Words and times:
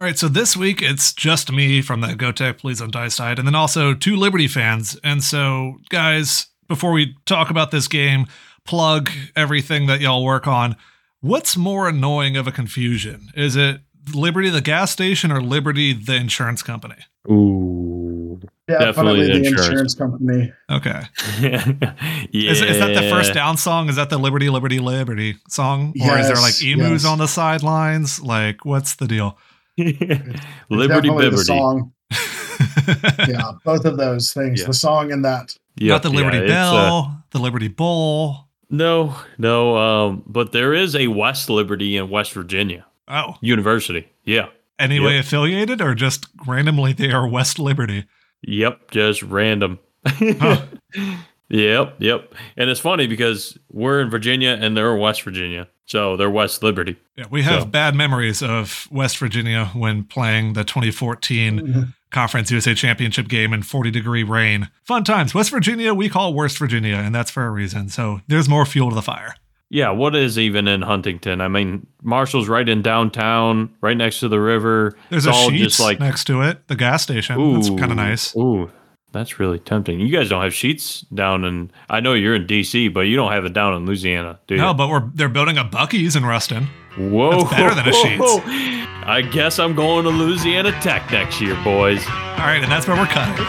All 0.00 0.06
right, 0.06 0.18
so 0.18 0.28
this 0.28 0.56
week 0.56 0.80
it's 0.80 1.12
just 1.12 1.52
me 1.52 1.82
from 1.82 2.00
the 2.00 2.08
GoTech 2.08 2.56
Please 2.56 2.78
Don't 2.78 2.90
Die 2.90 3.08
side, 3.08 3.38
and 3.38 3.46
then 3.46 3.54
also 3.54 3.92
two 3.92 4.16
Liberty 4.16 4.48
fans. 4.48 4.98
And 5.04 5.22
so, 5.22 5.76
guys, 5.90 6.46
before 6.68 6.92
we 6.92 7.16
talk 7.26 7.50
about 7.50 7.70
this 7.70 7.86
game, 7.86 8.24
plug 8.64 9.10
everything 9.36 9.88
that 9.88 10.00
y'all 10.00 10.24
work 10.24 10.46
on. 10.46 10.76
What's 11.20 11.54
more 11.54 11.86
annoying 11.86 12.38
of 12.38 12.46
a 12.46 12.52
confusion? 12.52 13.28
Is 13.36 13.56
it 13.56 13.82
Liberty 14.14 14.48
the 14.48 14.62
gas 14.62 14.90
station 14.90 15.30
or 15.30 15.42
Liberty 15.42 15.92
the 15.92 16.14
insurance 16.14 16.62
company? 16.62 16.96
Ooh, 17.30 18.40
Definitely, 18.66 18.86
Definitely 18.86 19.26
the 19.26 19.32
the 19.32 19.36
insurance. 19.48 19.66
insurance, 19.68 19.94
company. 19.96 20.52
Okay. 20.70 21.02
yeah. 21.40 22.50
Is, 22.52 22.62
is 22.62 22.78
that 22.78 22.94
the 22.94 23.10
first 23.10 23.34
down 23.34 23.58
song? 23.58 23.90
Is 23.90 23.96
that 23.96 24.08
the 24.08 24.16
Liberty, 24.16 24.48
Liberty, 24.48 24.78
Liberty 24.78 25.36
song? 25.48 25.92
Or 26.02 26.16
is 26.16 26.26
there 26.28 26.36
like 26.36 26.58
Yes, 26.58 26.62
emus 26.62 26.90
yes. 27.02 27.04
on 27.04 27.18
the 27.18 27.26
sidelines? 27.28 28.22
Like, 28.22 28.64
what's 28.64 28.94
the 28.94 29.06
deal? 29.06 29.36
It's 30.70 30.70
Liberty 30.70 31.08
definitely 31.08 31.24
the 31.30 31.30
Liberty. 31.30 31.44
song. 31.44 31.92
Yeah, 33.28 33.52
both 33.64 33.84
of 33.84 33.96
those 33.96 34.32
things. 34.32 34.60
Yeah. 34.60 34.66
The 34.66 34.74
song 34.74 35.12
and 35.12 35.24
that. 35.24 35.56
Not 35.80 36.02
the 36.02 36.10
Liberty 36.10 36.38
yeah, 36.38 36.42
it's, 36.44 36.52
uh, 36.52 36.72
Bell, 36.72 37.24
the 37.30 37.38
Liberty 37.38 37.68
Bowl. 37.68 38.48
no, 38.68 39.14
no. 39.38 39.76
Um, 39.76 40.22
but 40.26 40.52
there 40.52 40.74
is 40.74 40.94
a 40.96 41.06
West 41.08 41.48
Liberty 41.48 41.96
in 41.96 42.10
West 42.10 42.32
Virginia 42.32 42.84
Oh, 43.08 43.36
University. 43.40 44.08
Yeah. 44.24 44.48
anyway 44.78 45.14
Yep. 45.16 45.24
affiliated 45.24 45.80
or 45.80 45.94
just 45.94 46.26
randomly 46.46 46.92
they 46.92 47.10
are 47.12 47.26
West 47.26 47.58
Liberty? 47.58 48.04
Yep. 48.42 48.90
Just 48.90 49.22
random. 49.22 49.78
Huh. 50.06 50.62
Yep. 51.52 51.96
Yep. 51.98 52.34
And 52.56 52.70
it's 52.70 52.78
funny 52.78 53.08
because 53.08 53.58
we're 53.72 54.00
in 54.00 54.08
Virginia 54.08 54.56
and 54.60 54.76
they're 54.76 54.94
in 54.94 55.00
West 55.00 55.22
Virginia, 55.22 55.66
so 55.90 56.16
they're 56.16 56.30
West 56.30 56.62
Liberty. 56.62 56.96
Yeah, 57.16 57.24
we 57.30 57.42
have 57.42 57.62
So- 57.62 57.66
bad 57.66 57.96
memories 57.96 58.44
of 58.44 58.86
West 58.92 59.18
Virginia 59.18 59.66
when 59.74 60.04
playing 60.04 60.52
the 60.52 60.62
2014 60.62 61.58
mm-hmm. 61.58 61.80
Conference 62.10 62.50
USA 62.52 62.74
Championship 62.74 63.26
game 63.26 63.52
in 63.52 63.62
40 63.62 63.90
degree 63.90 64.22
rain. 64.22 64.70
Fun 64.84 65.02
times. 65.02 65.34
West 65.34 65.50
Virginia, 65.50 65.92
we 65.92 66.08
call 66.08 66.32
Worst 66.32 66.58
Virginia, 66.58 66.94
and 66.94 67.12
that's 67.12 67.30
for 67.30 67.44
a 67.44 67.50
reason. 67.50 67.88
So 67.88 68.20
there's 68.28 68.48
more 68.48 68.64
fuel 68.64 68.90
to 68.90 68.94
the 68.94 69.02
fire. 69.02 69.34
Yeah, 69.68 69.90
what 69.90 70.14
is 70.14 70.38
even 70.38 70.68
in 70.68 70.82
Huntington? 70.82 71.40
I 71.40 71.48
mean, 71.48 71.86
Marshall's 72.02 72.48
right 72.48 72.68
in 72.68 72.82
downtown, 72.82 73.74
right 73.80 73.96
next 73.96 74.20
to 74.20 74.28
the 74.28 74.40
river. 74.40 74.96
There's 75.10 75.26
it's 75.26 75.36
a 75.36 75.38
all 75.38 75.50
Sheetz 75.50 75.58
just 75.58 75.80
like 75.80 75.98
next 75.98 76.24
to 76.24 76.42
it, 76.42 76.66
the 76.68 76.76
gas 76.76 77.02
station. 77.02 77.54
That's 77.54 77.68
kind 77.68 77.90
of 77.90 77.96
nice. 77.96 78.34
Ooh, 78.36 78.70
that's 79.12 79.38
really 79.38 79.58
tempting. 79.58 80.00
You 80.00 80.08
guys 80.08 80.28
don't 80.28 80.42
have 80.42 80.52
Sheetz 80.52 81.04
down 81.14 81.44
in. 81.44 81.70
I 81.88 82.00
know 82.00 82.14
you're 82.14 82.34
in 82.34 82.46
DC, 82.46 82.92
but 82.92 83.00
you 83.00 83.16
don't 83.16 83.32
have 83.32 83.44
it 83.44 83.52
down 83.52 83.74
in 83.74 83.86
Louisiana, 83.86 84.38
do 84.46 84.54
you? 84.54 84.60
No, 84.60 84.74
but 84.74 84.88
we're 84.88 85.10
they're 85.14 85.28
building 85.28 85.58
a 85.58 85.64
Buc-ee's 85.64 86.16
in 86.16 86.24
Ruston. 86.24 86.68
Whoa, 86.96 87.42
that's 87.42 87.50
better 87.50 87.74
than 87.74 87.88
a 87.88 87.92
Sheetz. 87.92 88.86
I 89.06 89.22
guess 89.22 89.58
I'm 89.58 89.74
going 89.74 90.04
to 90.04 90.10
Louisiana 90.10 90.72
Tech 90.80 91.10
next 91.10 91.40
year, 91.40 91.54
boys. 91.64 92.04
All 92.06 92.46
right, 92.46 92.60
and 92.62 92.70
that's 92.70 92.86
where 92.86 92.96
we're 92.96 93.06
cutting. 93.06 93.44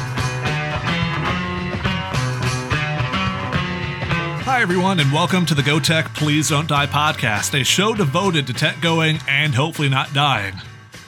Hi, 4.44 4.62
everyone, 4.62 5.00
and 5.00 5.12
welcome 5.12 5.44
to 5.46 5.54
the 5.54 5.62
Go 5.62 5.78
Tech 5.78 6.12
Please 6.14 6.48
Don't 6.48 6.66
Die 6.66 6.86
podcast, 6.86 7.58
a 7.60 7.62
show 7.64 7.94
devoted 7.94 8.46
to 8.46 8.54
tech 8.54 8.80
going 8.80 9.18
and 9.28 9.54
hopefully 9.54 9.90
not 9.90 10.12
dying. 10.14 10.54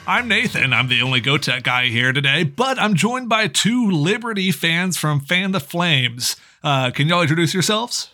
I'm 0.09 0.27
Nathan. 0.27 0.73
I'm 0.73 0.87
the 0.87 1.03
only 1.03 1.21
Go 1.21 1.37
Tech 1.37 1.61
guy 1.61 1.85
here 1.85 2.11
today, 2.11 2.43
but 2.43 2.81
I'm 2.81 2.95
joined 2.95 3.29
by 3.29 3.47
two 3.47 3.91
Liberty 3.91 4.51
fans 4.51 4.97
from 4.97 5.19
Fan 5.19 5.51
the 5.51 5.59
Flames. 5.59 6.35
Uh, 6.63 6.89
can 6.89 7.07
y'all 7.07 7.21
introduce 7.21 7.53
yourselves? 7.53 8.09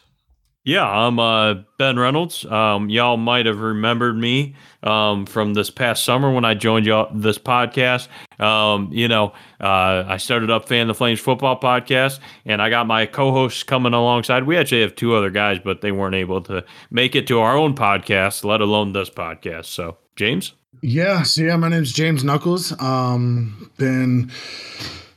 Yeah, 0.66 0.86
I'm 0.86 1.18
uh, 1.20 1.54
Ben 1.78 1.98
Reynolds. 1.98 2.44
Um, 2.44 2.90
y'all 2.90 3.16
might 3.16 3.46
have 3.46 3.62
remembered 3.62 4.18
me 4.18 4.56
um, 4.84 5.26
from 5.26 5.54
this 5.54 5.70
past 5.70 6.04
summer 6.04 6.34
when 6.34 6.44
I 6.44 6.54
joined 6.54 6.86
y'all 6.86 7.10
this 7.16 7.38
podcast. 7.38 8.10
Um, 8.42 8.90
you 8.92 9.08
know, 9.08 9.28
uh, 9.62 10.04
I 10.06 10.18
started 10.18 10.52
up 10.52 10.68
Fan 10.68 10.88
the 10.88 10.94
Flames 10.94 11.22
football 11.22 11.58
podcast, 11.58 12.20
and 12.44 12.62
I 12.62 12.70
got 12.70 12.88
my 12.88 13.06
co-hosts 13.06 13.64
coming 13.64 13.94
alongside. 13.94 14.44
We 14.44 14.58
actually 14.58 14.82
have 14.82 14.96
two 14.96 15.16
other 15.16 15.30
guys, 15.30 15.60
but 15.64 15.80
they 15.80 15.94
weren't 15.94 16.16
able 16.16 16.42
to 16.42 16.66
make 16.92 17.16
it 17.16 17.26
to 17.28 17.40
our 17.40 17.56
own 17.56 17.74
podcast, 17.74 18.44
let 18.44 18.60
alone 18.60 18.92
this 18.92 19.10
podcast. 19.10 19.68
So, 19.68 19.96
James. 20.16 20.54
Yeah, 20.82 21.24
so 21.24 21.42
yeah, 21.42 21.56
my 21.56 21.70
name's 21.70 21.92
James 21.92 22.24
Nuckols. 22.24 22.80
Um, 22.82 23.72
been 23.78 24.32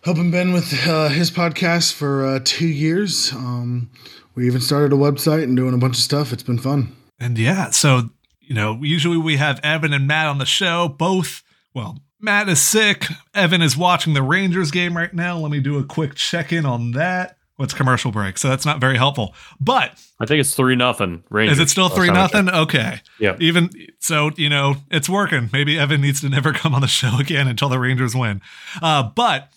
helping 0.02 0.30
Ben 0.30 0.52
with 0.52 0.72
uh, 0.86 1.08
his 1.08 1.30
podcast 1.30 1.92
for 1.92 2.24
uh, 2.24 2.40
two 2.44 2.68
years. 2.68 3.32
Um, 3.32 3.90
we 4.34 4.46
even 4.46 4.60
started 4.60 4.92
a 4.92 4.96
website 4.96 5.42
and 5.42 5.56
doing 5.56 5.74
a 5.74 5.78
bunch 5.78 5.96
of 5.96 6.02
stuff. 6.02 6.32
It's 6.32 6.42
been 6.42 6.58
fun. 6.58 6.96
And 7.20 7.38
yeah, 7.38 7.70
so, 7.70 8.10
you 8.40 8.54
know, 8.54 8.78
usually 8.82 9.16
we 9.16 9.36
have 9.36 9.60
Evan 9.62 9.92
and 9.92 10.06
Matt 10.06 10.26
on 10.26 10.38
the 10.38 10.46
show. 10.46 10.88
Both, 10.88 11.42
well, 11.74 11.98
Matt 12.20 12.48
is 12.48 12.60
sick. 12.60 13.06
Evan 13.34 13.62
is 13.62 13.76
watching 13.76 14.14
the 14.14 14.22
Rangers 14.22 14.70
game 14.70 14.96
right 14.96 15.12
now. 15.12 15.38
Let 15.38 15.50
me 15.50 15.60
do 15.60 15.78
a 15.78 15.84
quick 15.84 16.14
check 16.14 16.52
in 16.52 16.64
on 16.66 16.92
that. 16.92 17.37
What's 17.58 17.74
commercial 17.74 18.12
break? 18.12 18.38
So 18.38 18.48
that's 18.48 18.64
not 18.64 18.80
very 18.80 18.96
helpful. 18.96 19.34
But 19.60 19.92
I 20.20 20.26
think 20.26 20.40
it's 20.40 20.54
three 20.54 20.76
nothing. 20.76 21.24
Rangers. 21.28 21.58
is 21.58 21.64
it 21.64 21.70
still 21.70 21.88
three 21.88 22.06
time 22.06 22.16
I 22.16 22.20
checked. 22.28 22.34
nothing? 22.34 22.54
Okay. 22.60 23.00
Yeah. 23.18 23.36
Even 23.40 23.70
so, 23.98 24.30
you 24.36 24.48
know, 24.48 24.76
it's 24.92 25.08
working. 25.08 25.50
Maybe 25.52 25.76
Evan 25.76 26.00
needs 26.00 26.20
to 26.20 26.28
never 26.28 26.52
come 26.54 26.72
on 26.72 26.82
the 26.82 26.86
show 26.86 27.18
again 27.18 27.48
until 27.48 27.68
the 27.68 27.80
Rangers 27.80 28.14
win. 28.14 28.40
Uh, 28.80 29.02
but 29.02 29.50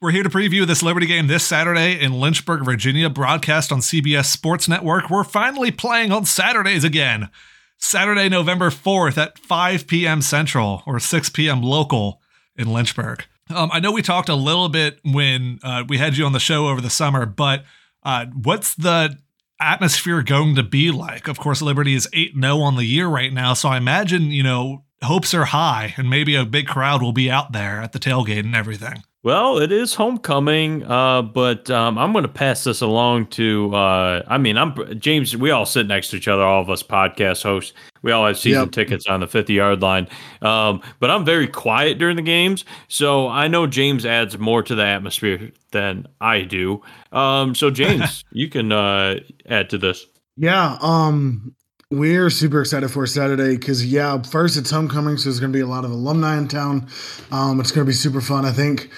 we're 0.00 0.10
here 0.10 0.24
to 0.24 0.28
preview 0.28 0.66
this 0.66 0.82
Liberty 0.82 1.06
game 1.06 1.28
this 1.28 1.44
Saturday 1.44 2.00
in 2.00 2.14
Lynchburg, 2.14 2.64
Virginia, 2.64 3.08
broadcast 3.08 3.70
on 3.70 3.78
CBS 3.78 4.26
Sports 4.26 4.68
Network. 4.68 5.08
We're 5.08 5.22
finally 5.22 5.70
playing 5.70 6.10
on 6.10 6.24
Saturdays 6.24 6.82
again. 6.82 7.30
Saturday, 7.78 8.28
November 8.28 8.70
4th 8.70 9.18
at 9.18 9.38
5 9.38 9.86
p.m. 9.86 10.20
Central 10.20 10.82
or 10.84 10.98
6 10.98 11.28
p.m. 11.30 11.62
local 11.62 12.20
in 12.56 12.72
Lynchburg. 12.72 13.24
Um, 13.54 13.70
I 13.72 13.80
know 13.80 13.92
we 13.92 14.02
talked 14.02 14.28
a 14.28 14.34
little 14.34 14.68
bit 14.68 14.98
when 15.04 15.60
uh, 15.62 15.84
we 15.88 15.98
had 15.98 16.16
you 16.16 16.24
on 16.26 16.32
the 16.32 16.40
show 16.40 16.68
over 16.68 16.80
the 16.80 16.90
summer, 16.90 17.26
but 17.26 17.64
uh, 18.02 18.26
what's 18.42 18.74
the 18.74 19.16
atmosphere 19.60 20.22
going 20.22 20.56
to 20.56 20.62
be 20.62 20.90
like? 20.90 21.28
Of 21.28 21.38
course, 21.38 21.62
Liberty 21.62 21.94
is 21.94 22.08
8 22.12 22.32
0 22.40 22.58
on 22.58 22.76
the 22.76 22.84
year 22.84 23.06
right 23.06 23.32
now. 23.32 23.54
So 23.54 23.68
I 23.68 23.76
imagine, 23.76 24.30
you 24.30 24.42
know, 24.42 24.84
hopes 25.02 25.32
are 25.34 25.44
high 25.44 25.94
and 25.96 26.10
maybe 26.10 26.34
a 26.34 26.44
big 26.44 26.66
crowd 26.66 27.02
will 27.02 27.12
be 27.12 27.30
out 27.30 27.52
there 27.52 27.80
at 27.80 27.92
the 27.92 27.98
tailgate 27.98 28.40
and 28.40 28.54
everything. 28.54 29.02
Well, 29.22 29.58
it 29.58 29.72
is 29.72 29.94
homecoming, 29.94 30.84
uh, 30.84 31.22
but 31.22 31.68
um, 31.68 31.98
I'm 31.98 32.12
going 32.12 32.22
to 32.22 32.28
pass 32.28 32.62
this 32.62 32.80
along 32.80 33.26
to. 33.30 33.74
Uh, 33.74 34.22
I 34.28 34.38
mean, 34.38 34.56
I'm 34.56 35.00
James. 35.00 35.36
We 35.36 35.50
all 35.50 35.66
sit 35.66 35.88
next 35.88 36.10
to 36.10 36.16
each 36.16 36.28
other, 36.28 36.44
all 36.44 36.62
of 36.62 36.70
us 36.70 36.84
podcast 36.84 37.42
hosts. 37.42 37.72
We 38.06 38.12
all 38.12 38.24
have 38.24 38.38
season 38.38 38.62
Yep. 38.62 38.70
tickets 38.70 39.06
on 39.08 39.18
the 39.18 39.26
50 39.26 39.52
yard 39.52 39.82
line, 39.82 40.06
um, 40.40 40.80
but 41.00 41.10
I'm 41.10 41.24
very 41.24 41.48
quiet 41.48 41.98
during 41.98 42.14
the 42.14 42.22
games, 42.22 42.64
so 42.86 43.26
I 43.28 43.48
know 43.48 43.66
James 43.66 44.06
adds 44.06 44.38
more 44.38 44.62
to 44.62 44.76
the 44.76 44.84
atmosphere 44.84 45.50
than 45.72 46.06
I 46.20 46.42
do. 46.42 46.82
Um, 47.10 47.56
so, 47.56 47.68
James, 47.68 48.24
you 48.30 48.48
can 48.48 48.70
uh, 48.70 49.16
add 49.48 49.70
to 49.70 49.78
this. 49.78 50.06
Yeah, 50.36 50.78
um, 50.80 51.52
we're 51.90 52.30
super 52.30 52.60
excited 52.60 52.92
for 52.92 53.08
Saturday 53.08 53.56
because 53.56 53.84
yeah, 53.84 54.22
first 54.22 54.56
it's 54.56 54.70
homecoming, 54.70 55.16
so 55.16 55.24
there's 55.24 55.40
going 55.40 55.52
to 55.52 55.56
be 55.56 55.62
a 55.62 55.66
lot 55.66 55.84
of 55.84 55.90
alumni 55.90 56.38
in 56.38 56.46
town. 56.46 56.86
Um, 57.32 57.58
it's 57.58 57.72
going 57.72 57.84
to 57.84 57.90
be 57.90 57.94
super 57.94 58.20
fun. 58.20 58.44
I 58.44 58.52
think. 58.52 58.88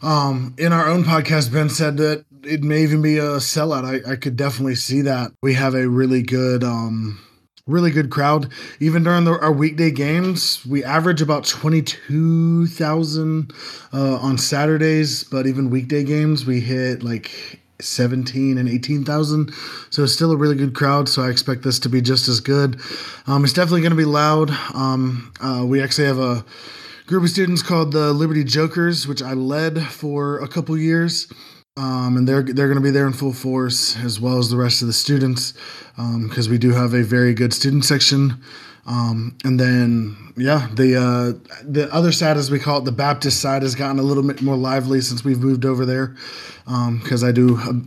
Um, 0.00 0.54
in 0.58 0.72
our 0.72 0.86
own 0.88 1.02
podcast, 1.02 1.52
Ben 1.52 1.68
said 1.68 1.96
that 1.96 2.24
it 2.44 2.62
may 2.62 2.82
even 2.84 3.02
be 3.02 3.18
a 3.18 3.38
sellout. 3.38 3.84
I, 3.84 4.12
I 4.12 4.14
could 4.14 4.36
definitely 4.36 4.76
see 4.76 5.00
that. 5.02 5.32
We 5.42 5.54
have 5.54 5.74
a 5.74 5.88
really 5.88 6.22
good, 6.22 6.62
um, 6.62 7.18
really 7.68 7.92
good 7.92 8.10
crowd. 8.10 8.50
Even 8.80 9.04
during 9.04 9.24
the, 9.24 9.38
our 9.38 9.52
weekday 9.52 9.92
games, 9.92 10.66
we 10.66 10.82
average 10.82 11.22
about 11.22 11.46
twenty 11.46 11.82
two 11.82 12.66
thousand 12.66 13.52
uh, 13.92 14.16
on 14.16 14.38
Saturdays, 14.38 15.22
but 15.22 15.46
even 15.46 15.70
weekday 15.70 16.02
games, 16.02 16.44
we 16.44 16.58
hit 16.60 17.04
like 17.04 17.30
17 17.80 18.58
and 18.58 18.68
18,000. 18.68 19.52
So 19.90 20.02
it's 20.02 20.12
still 20.12 20.32
a 20.32 20.36
really 20.36 20.56
good 20.56 20.74
crowd. 20.74 21.08
So 21.08 21.22
I 21.22 21.30
expect 21.30 21.62
this 21.62 21.78
to 21.80 21.88
be 21.88 22.00
just 22.00 22.26
as 22.26 22.40
good. 22.40 22.80
Um, 23.28 23.44
it's 23.44 23.52
definitely 23.52 23.82
going 23.82 23.92
to 23.92 23.96
be 23.96 24.04
loud. 24.04 24.50
Um, 24.74 25.32
uh, 25.40 25.64
we 25.64 25.80
actually 25.80 26.08
have 26.08 26.18
a 26.18 26.44
group 27.06 27.22
of 27.22 27.30
students 27.30 27.62
called 27.62 27.92
the 27.92 28.12
Liberty 28.12 28.42
Jokers, 28.44 29.06
which 29.06 29.22
I 29.22 29.32
led 29.32 29.80
for 29.82 30.40
a 30.40 30.48
couple 30.48 30.76
years. 30.76 31.32
Um, 31.78 32.16
and 32.16 32.26
they're 32.26 32.42
they're 32.42 32.66
going 32.66 32.78
to 32.78 32.82
be 32.82 32.90
there 32.90 33.06
in 33.06 33.12
full 33.12 33.32
force 33.32 33.96
as 33.98 34.18
well 34.18 34.38
as 34.38 34.50
the 34.50 34.56
rest 34.56 34.82
of 34.82 34.88
the 34.88 34.92
students 34.92 35.54
because 35.96 36.48
we 36.48 36.58
do 36.58 36.72
have 36.72 36.92
a 36.92 37.04
very 37.04 37.34
good 37.34 37.52
student 37.52 37.84
section. 37.84 38.42
Um, 38.88 39.36
and 39.44 39.60
then 39.60 40.16
yeah, 40.36 40.68
the 40.74 40.96
uh, 40.96 41.62
the 41.62 41.88
other 41.92 42.10
side, 42.10 42.36
as 42.36 42.50
we 42.50 42.58
call 42.58 42.78
it, 42.78 42.84
the 42.84 42.92
Baptist 42.92 43.40
side, 43.40 43.62
has 43.62 43.74
gotten 43.74 43.98
a 43.98 44.02
little 44.02 44.22
bit 44.22 44.40
more 44.40 44.56
lively 44.56 45.00
since 45.02 45.22
we've 45.22 45.40
moved 45.40 45.64
over 45.64 45.84
there. 45.84 46.16
Because 46.64 47.22
I 47.22 47.32
do, 47.32 47.56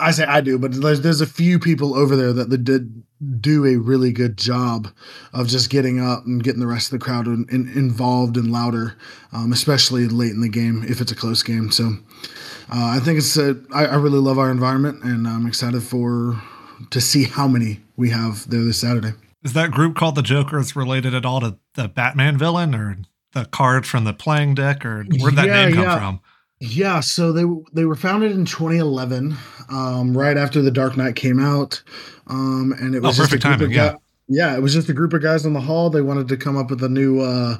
I 0.00 0.10
say 0.10 0.24
I 0.24 0.40
do, 0.40 0.58
but 0.58 0.72
there's 0.72 1.00
there's 1.02 1.20
a 1.20 1.26
few 1.26 1.58
people 1.58 1.94
over 1.94 2.16
there 2.16 2.32
that 2.32 2.64
did 2.64 3.02
do 3.40 3.66
a 3.66 3.76
really 3.76 4.12
good 4.12 4.36
job 4.36 4.88
of 5.32 5.46
just 5.46 5.68
getting 5.68 6.00
up 6.00 6.24
and 6.24 6.42
getting 6.42 6.60
the 6.60 6.66
rest 6.66 6.90
of 6.92 6.98
the 6.98 7.04
crowd 7.04 7.26
in, 7.26 7.46
in, 7.50 7.68
involved 7.68 8.36
and 8.36 8.50
louder, 8.50 8.96
um, 9.32 9.52
especially 9.52 10.08
late 10.08 10.30
in 10.30 10.40
the 10.40 10.48
game 10.48 10.82
if 10.88 11.00
it's 11.02 11.12
a 11.12 11.14
close 11.16 11.42
game. 11.42 11.70
So 11.70 11.92
uh, 12.72 12.96
I 12.96 12.98
think 13.00 13.18
it's 13.18 13.36
a, 13.36 13.60
I, 13.74 13.86
I 13.86 13.94
really 13.96 14.18
love 14.18 14.38
our 14.38 14.50
environment 14.50 15.04
and 15.04 15.28
I'm 15.28 15.46
excited 15.46 15.82
for 15.82 16.40
to 16.90 17.00
see 17.00 17.24
how 17.24 17.46
many 17.46 17.80
we 17.96 18.08
have 18.08 18.48
there 18.48 18.64
this 18.64 18.80
Saturday. 18.80 19.12
Is 19.42 19.52
that 19.52 19.70
group 19.70 19.96
called 19.96 20.14
the 20.14 20.22
Jokers 20.22 20.74
related 20.74 21.14
at 21.14 21.26
all 21.26 21.40
to 21.40 21.58
the 21.74 21.88
Batman 21.88 22.38
villain 22.38 22.74
or 22.74 22.96
the 23.32 23.44
card 23.44 23.86
from 23.86 24.04
the 24.04 24.12
playing 24.12 24.54
deck, 24.54 24.84
or 24.84 25.04
where'd 25.18 25.36
that 25.36 25.46
Yeah, 25.46 25.66
name 25.66 25.74
come 25.74 25.84
yeah. 25.84 25.98
from? 25.98 26.20
Yeah, 26.60 27.00
so 27.00 27.32
they 27.32 27.44
they 27.72 27.86
were 27.86 27.96
founded 27.96 28.32
in 28.32 28.44
2011, 28.44 29.34
um, 29.70 30.16
right 30.16 30.36
after 30.36 30.60
the 30.60 30.70
Dark 30.70 30.96
Knight 30.96 31.16
came 31.16 31.40
out, 31.40 31.82
um, 32.26 32.74
and 32.78 32.94
it 32.94 33.02
Oh, 33.02 33.08
was 33.08 33.16
just 33.16 33.32
a 33.32 33.38
perfect 33.38 33.44
group 33.44 33.58
timing, 33.60 33.66
of 33.68 33.72
yeah. 33.72 33.92
guy- 33.92 33.98
yeah, 34.28 34.56
it 34.56 34.60
was 34.60 34.74
just 34.74 34.88
a 34.88 34.92
group 34.92 35.12
of 35.14 35.22
guys 35.22 35.44
in 35.46 35.54
the 35.54 35.60
hall. 35.60 35.90
They 35.90 36.02
wanted 36.02 36.28
to 36.28 36.36
come 36.36 36.56
up 36.56 36.70
with 36.70 36.84
a 36.84 36.88
new 36.88 37.20
uh, 37.20 37.56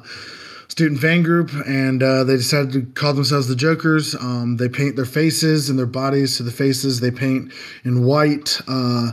student 0.69 1.01
fan 1.01 1.23
group, 1.23 1.51
and 1.67 2.01
uh, 2.03 2.23
they 2.23 2.37
decided 2.37 2.71
to 2.73 2.81
call 2.93 3.13
themselves 3.13 3.47
the 3.47 3.55
Jokers. 3.55 4.15
Um, 4.15 4.57
they 4.57 4.69
paint 4.69 4.95
their 4.95 5.05
faces 5.05 5.69
and 5.69 5.77
their 5.79 5.85
bodies 5.87 6.37
to 6.37 6.43
the 6.43 6.51
faces. 6.51 6.99
They 7.01 7.11
paint 7.11 7.51
in 7.83 8.03
white. 8.05 8.61
Uh, 8.67 9.11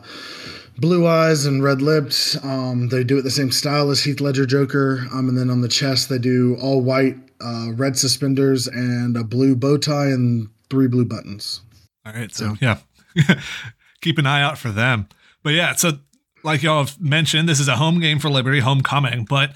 Blue 0.78 1.06
eyes 1.06 1.44
and 1.44 1.62
red 1.62 1.82
lips. 1.82 2.42
Um, 2.44 2.88
they 2.88 3.02
do 3.02 3.19
it 3.19 3.22
the 3.22 3.30
same 3.30 3.50
style 3.50 3.90
as 3.90 4.02
Heath 4.02 4.20
Ledger 4.20 4.46
Joker. 4.46 5.06
Um, 5.12 5.28
and 5.28 5.36
then 5.36 5.50
on 5.50 5.60
the 5.60 5.69
chest, 5.69 6.08
they 6.08 6.19
do 6.19 6.56
all 6.62 6.80
white, 6.80 7.16
uh, 7.40 7.72
red 7.75 7.98
suspenders 7.98 8.69
and 8.69 9.16
a 9.16 9.25
blue 9.25 9.56
bow 9.56 9.76
tie 9.76 10.06
and 10.06 10.48
three 10.70 10.86
blue 10.86 11.04
buttons. 11.04 11.62
All 12.06 12.12
right, 12.12 12.32
so 12.32 12.54
yeah, 12.60 12.78
keep 14.00 14.19
an 14.19 14.26
eye 14.26 14.40
out 14.40 14.56
for 14.56 14.70
them. 14.70 15.08
But 15.42 15.54
yeah, 15.54 15.75
so 15.75 15.98
like 16.44 16.62
y'all 16.62 16.84
have 16.84 17.00
mentioned, 17.00 17.48
this 17.48 17.60
is 17.60 17.69
a 17.69 17.76
home 17.76 18.00
game 18.00 18.19
for 18.19 18.31
Liberty, 18.31 18.60
homecoming. 18.60 19.24
But 19.24 19.54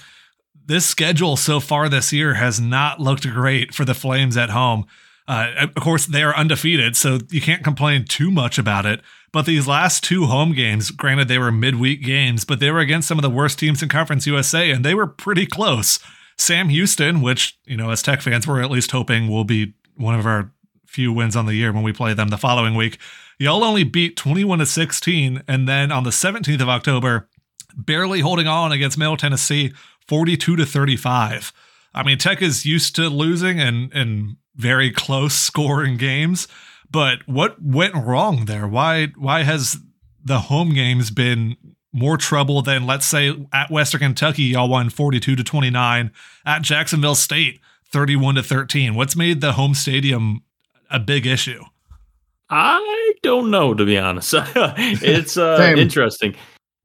this 0.65 0.85
schedule 0.85 1.35
so 1.37 1.59
far 1.59 1.89
this 1.89 2.13
year 2.13 2.35
has 2.35 2.59
not 2.59 2.99
looked 2.99 3.27
great 3.29 3.73
for 3.73 3.85
the 3.85 3.93
Flames 3.93 4.37
at 4.37 4.49
home. 4.49 4.85
Uh, 5.27 5.67
of 5.75 5.75
course, 5.75 6.05
they 6.05 6.21
are 6.21 6.35
undefeated, 6.35 6.97
so 6.97 7.19
you 7.31 7.39
can't 7.39 7.63
complain 7.63 8.05
too 8.05 8.29
much 8.29 8.57
about 8.57 8.85
it. 8.85 9.01
But 9.31 9.45
these 9.45 9.67
last 9.67 10.03
two 10.03 10.25
home 10.25 10.53
games, 10.53 10.91
granted 10.91 11.27
they 11.27 11.39
were 11.39 11.51
midweek 11.51 12.03
games, 12.03 12.45
but 12.45 12.59
they 12.59 12.71
were 12.71 12.79
against 12.79 13.07
some 13.07 13.17
of 13.17 13.23
the 13.23 13.29
worst 13.29 13.57
teams 13.57 13.81
in 13.81 13.89
Conference 13.89 14.27
USA, 14.27 14.69
and 14.69 14.83
they 14.83 14.93
were 14.93 15.07
pretty 15.07 15.45
close. 15.45 15.99
Sam 16.37 16.69
Houston, 16.69 17.21
which 17.21 17.57
you 17.65 17.77
know, 17.77 17.89
as 17.89 18.01
Tech 18.01 18.21
fans, 18.21 18.47
we're 18.47 18.61
at 18.61 18.71
least 18.71 18.91
hoping 18.91 19.29
will 19.29 19.43
be 19.43 19.73
one 19.95 20.15
of 20.15 20.25
our 20.25 20.51
few 20.85 21.11
wins 21.11 21.35
on 21.35 21.45
the 21.45 21.55
year 21.55 21.71
when 21.71 21.83
we 21.83 21.93
play 21.93 22.13
them 22.13 22.27
the 22.27 22.37
following 22.37 22.75
week. 22.75 22.97
Y'all 23.39 23.63
only 23.63 23.83
beat 23.83 24.15
21 24.15 24.59
to 24.59 24.65
16, 24.65 25.41
and 25.47 25.67
then 25.67 25.91
on 25.91 26.03
the 26.03 26.11
17th 26.11 26.61
of 26.61 26.69
October, 26.69 27.27
barely 27.75 28.19
holding 28.19 28.47
on 28.47 28.71
against 28.71 28.97
Middle 28.97 29.17
Tennessee, 29.17 29.73
42 30.07 30.55
to 30.57 30.65
35. 30.65 31.51
I 31.95 32.03
mean, 32.03 32.17
Tech 32.17 32.41
is 32.41 32.65
used 32.65 32.95
to 32.97 33.09
losing 33.09 33.59
and 33.59 33.91
and 33.93 34.37
very 34.55 34.91
close 34.91 35.33
scoring 35.33 35.97
games, 35.97 36.47
but 36.89 37.27
what 37.27 37.61
went 37.61 37.95
wrong 37.95 38.45
there? 38.45 38.67
Why 38.67 39.07
why 39.17 39.43
has 39.43 39.77
the 40.23 40.39
home 40.41 40.73
games 40.73 41.11
been 41.11 41.57
more 41.91 42.17
trouble 42.17 42.61
than 42.61 42.85
let's 42.85 43.05
say 43.05 43.35
at 43.53 43.69
Western 43.69 43.99
Kentucky 43.99 44.43
y'all 44.43 44.69
won 44.69 44.89
42 44.89 45.35
to 45.35 45.43
29, 45.43 46.11
at 46.45 46.61
Jacksonville 46.61 47.15
State 47.15 47.61
31 47.91 48.35
to 48.35 48.43
13. 48.43 48.95
What's 48.95 49.15
made 49.15 49.39
the 49.39 49.53
home 49.53 49.75
stadium 49.75 50.41
a 50.89 50.99
big 50.99 51.27
issue? 51.27 51.63
I 52.49 53.13
don't 53.21 53.51
know 53.51 53.73
to 53.73 53.85
be 53.85 53.97
honest. 53.97 54.33
it's 54.35 55.37
uh, 55.37 55.73
interesting. 55.77 56.35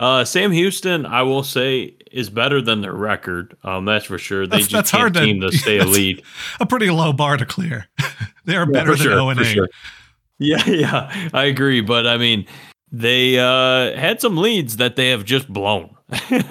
Uh, 0.00 0.24
Sam 0.24 0.52
Houston, 0.52 1.06
I 1.06 1.22
will 1.22 1.42
say, 1.42 1.96
is 2.12 2.30
better 2.30 2.60
than 2.60 2.80
their 2.80 2.92
record. 2.94 3.56
Um, 3.64 3.84
that's 3.84 4.04
for 4.06 4.18
sure. 4.18 4.46
They 4.46 4.58
That's- 4.58 4.68
just 4.68 4.72
that's 4.72 4.90
can't 4.90 5.00
hard 5.00 5.14
to- 5.14 5.20
seem 5.24 5.40
to 5.40 5.52
stay 5.52 5.78
elite. 5.80 6.22
A 6.60 6.66
pretty 6.66 6.90
low 6.90 7.12
bar 7.12 7.36
to 7.36 7.46
clear. 7.46 7.86
they 8.44 8.56
are 8.56 8.66
better 8.66 8.92
for 8.92 8.96
than 8.96 9.02
sure, 9.04 9.12
0 9.12 9.28
and 9.30 9.40
8. 9.40 9.44
sure. 9.46 9.68
Yeah, 10.38 10.64
yeah, 10.66 11.28
I 11.34 11.44
agree. 11.44 11.80
But 11.80 12.06
I 12.06 12.16
mean, 12.16 12.46
they 12.92 13.38
uh, 13.38 13.96
had 13.98 14.20
some 14.20 14.36
leads 14.36 14.76
that 14.78 14.96
they 14.96 15.08
have 15.10 15.24
just 15.24 15.48
blown 15.52 15.94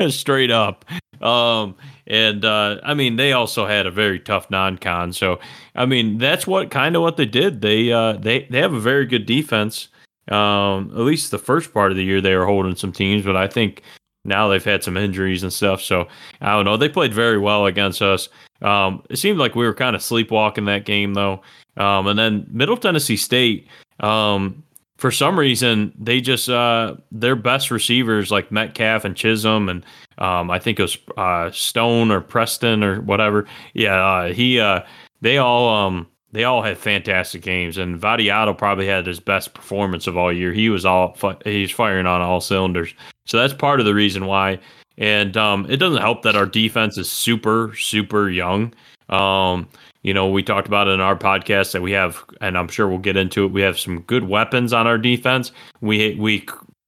straight 0.09 0.51
up. 0.51 0.85
Um, 1.21 1.75
and 2.05 2.45
uh, 2.45 2.79
I 2.83 2.93
mean, 2.93 3.15
they 3.15 3.33
also 3.33 3.65
had 3.65 3.87
a 3.87 3.91
very 3.91 4.19
tough 4.19 4.49
non-con. 4.51 5.13
So 5.13 5.39
I 5.75 5.85
mean, 5.85 6.17
that's 6.17 6.45
what 6.45 6.69
kind 6.69 6.95
of 6.95 7.01
what 7.01 7.17
they 7.17 7.25
did. 7.25 7.61
They 7.61 7.91
uh, 7.91 8.13
they 8.13 8.47
they 8.51 8.59
have 8.59 8.73
a 8.73 8.79
very 8.79 9.05
good 9.05 9.25
defense. 9.25 9.87
Um, 10.29 10.91
at 10.93 10.99
least 11.03 11.31
the 11.31 11.37
first 11.37 11.73
part 11.73 11.89
of 11.91 11.95
the 11.97 12.03
year 12.03 12.19
they 12.19 12.35
were 12.35 12.45
holding 12.45 12.75
some 12.75 12.91
teams, 12.91 13.23
but 13.25 13.37
I 13.37 13.47
think 13.47 13.81
now 14.27 14.47
they've 14.47 14.63
had 14.63 14.83
some 14.83 14.97
injuries 14.97 15.43
and 15.43 15.51
stuff. 15.51 15.81
So 15.81 16.07
I 16.41 16.53
don't 16.53 16.65
know. 16.65 16.77
They 16.77 16.89
played 16.89 17.13
very 17.13 17.37
well 17.37 17.65
against 17.65 18.01
us. 18.01 18.29
Um, 18.61 19.03
it 19.09 19.17
seemed 19.17 19.39
like 19.39 19.55
we 19.55 19.65
were 19.65 19.73
kind 19.73 19.95
of 19.95 20.01
sleepwalking 20.01 20.65
that 20.65 20.85
game 20.85 21.13
though. 21.13 21.41
Um, 21.77 22.07
and 22.07 22.17
then 22.17 22.47
Middle 22.49 22.77
Tennessee 22.77 23.17
State, 23.17 23.67
um, 23.99 24.63
for 24.97 25.11
some 25.11 25.37
reason, 25.37 25.93
they 25.97 26.21
just 26.21 26.49
uh, 26.49 26.95
their 27.11 27.35
best 27.35 27.69
receivers 27.69 28.31
like 28.31 28.51
Metcalf 28.51 29.05
and 29.05 29.15
Chisholm, 29.15 29.69
and 29.69 29.85
um, 30.17 30.49
I 30.49 30.57
think 30.57 30.79
it 30.79 30.81
was 30.81 30.97
uh, 31.17 31.51
Stone 31.51 32.09
or 32.09 32.19
Preston 32.19 32.83
or 32.83 33.01
whatever. 33.01 33.45
Yeah, 33.73 34.03
uh, 34.03 34.33
he 34.33 34.59
uh, 34.59 34.81
they 35.21 35.37
all 35.37 35.69
um, 35.69 36.07
they 36.31 36.43
all 36.43 36.61
had 36.61 36.77
fantastic 36.77 37.41
games, 37.41 37.77
and 37.77 37.99
Vattiato 37.99 38.57
probably 38.57 38.85
had 38.85 39.07
his 39.07 39.19
best 39.19 39.53
performance 39.53 40.07
of 40.07 40.17
all 40.17 40.31
year. 40.31 40.53
He 40.53 40.69
was 40.69 40.85
all 40.85 41.17
he's 41.43 41.71
firing 41.71 42.05
on 42.05 42.21
all 42.21 42.41
cylinders, 42.41 42.93
so 43.25 43.37
that's 43.37 43.53
part 43.53 43.79
of 43.79 43.85
the 43.85 43.93
reason 43.95 44.25
why. 44.25 44.59
And 44.97 45.37
um, 45.37 45.65
it 45.69 45.77
doesn't 45.77 46.01
help 46.01 46.23
that 46.23 46.35
our 46.35 46.45
defense 46.45 46.97
is 46.97 47.11
super 47.11 47.73
super 47.75 48.29
young. 48.29 48.73
Um, 49.09 49.69
you 50.03 50.13
know, 50.13 50.27
we 50.27 50.43
talked 50.43 50.67
about 50.67 50.87
it 50.87 50.91
in 50.91 51.01
our 51.01 51.15
podcast 51.15 51.71
that 51.71 51.81
we 51.81 51.91
have, 51.91 52.23
and 52.41 52.57
I'm 52.57 52.67
sure 52.67 52.87
we'll 52.87 52.97
get 52.97 53.17
into 53.17 53.45
it. 53.45 53.51
We 53.51 53.61
have 53.61 53.79
some 53.79 54.01
good 54.01 54.27
weapons 54.27 54.73
on 54.73 54.85
our 54.85 54.97
defense. 54.97 55.51
We 55.81 56.15
we 56.15 56.45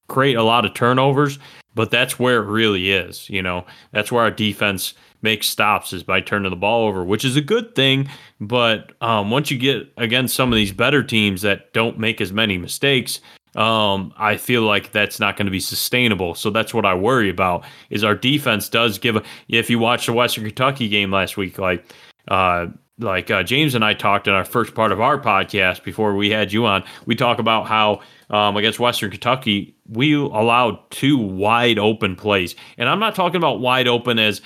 create 0.09 0.35
a 0.35 0.43
lot 0.43 0.65
of 0.65 0.73
turnovers, 0.73 1.39
but 1.75 1.91
that's 1.91 2.19
where 2.19 2.43
it 2.43 2.47
really 2.47 2.91
is. 2.91 3.29
You 3.29 3.41
know, 3.41 3.65
that's 3.91 4.11
where 4.11 4.23
our 4.23 4.31
defense 4.31 4.93
makes 5.21 5.47
stops 5.47 5.93
is 5.93 6.03
by 6.03 6.21
turning 6.21 6.49
the 6.49 6.55
ball 6.55 6.87
over, 6.87 7.03
which 7.03 7.25
is 7.25 7.35
a 7.35 7.41
good 7.41 7.75
thing. 7.75 8.09
But 8.39 8.93
um, 9.01 9.31
once 9.31 9.51
you 9.51 9.57
get 9.57 9.91
against 9.97 10.35
some 10.35 10.51
of 10.51 10.55
these 10.55 10.71
better 10.71 11.03
teams 11.03 11.41
that 11.41 11.73
don't 11.73 11.99
make 11.99 12.21
as 12.21 12.31
many 12.31 12.57
mistakes, 12.57 13.19
um, 13.55 14.13
I 14.17 14.37
feel 14.37 14.61
like 14.61 14.91
that's 14.91 15.19
not 15.19 15.35
going 15.35 15.47
to 15.47 15.51
be 15.51 15.59
sustainable. 15.59 16.35
So 16.35 16.49
that's 16.49 16.73
what 16.73 16.85
I 16.85 16.93
worry 16.93 17.29
about. 17.29 17.65
Is 17.89 18.03
our 18.03 18.15
defense 18.15 18.69
does 18.69 18.97
give. 18.97 19.15
A, 19.15 19.23
if 19.47 19.69
you 19.69 19.79
watch 19.79 20.05
the 20.05 20.13
Western 20.13 20.45
Kentucky 20.45 20.87
game 20.87 21.11
last 21.11 21.37
week, 21.37 21.57
like. 21.57 21.93
Uh, 22.27 22.67
like 22.99 23.31
uh, 23.31 23.43
James 23.43 23.75
and 23.75 23.83
I 23.83 23.93
talked 23.93 24.27
in 24.27 24.33
our 24.33 24.45
first 24.45 24.75
part 24.75 24.91
of 24.91 24.99
our 24.99 25.19
podcast 25.19 25.83
before 25.83 26.15
we 26.15 26.29
had 26.29 26.51
you 26.51 26.65
on, 26.65 26.83
we 27.05 27.15
talk 27.15 27.39
about 27.39 27.67
how 27.67 28.01
um, 28.29 28.57
against 28.57 28.79
Western 28.79 29.09
Kentucky 29.09 29.75
we 29.87 30.13
allowed 30.13 30.77
two 30.91 31.17
wide 31.17 31.79
open 31.79 32.15
plays, 32.15 32.55
and 32.77 32.89
I'm 32.89 32.99
not 32.99 33.15
talking 33.15 33.37
about 33.37 33.59
wide 33.59 33.87
open 33.87 34.19
as 34.19 34.41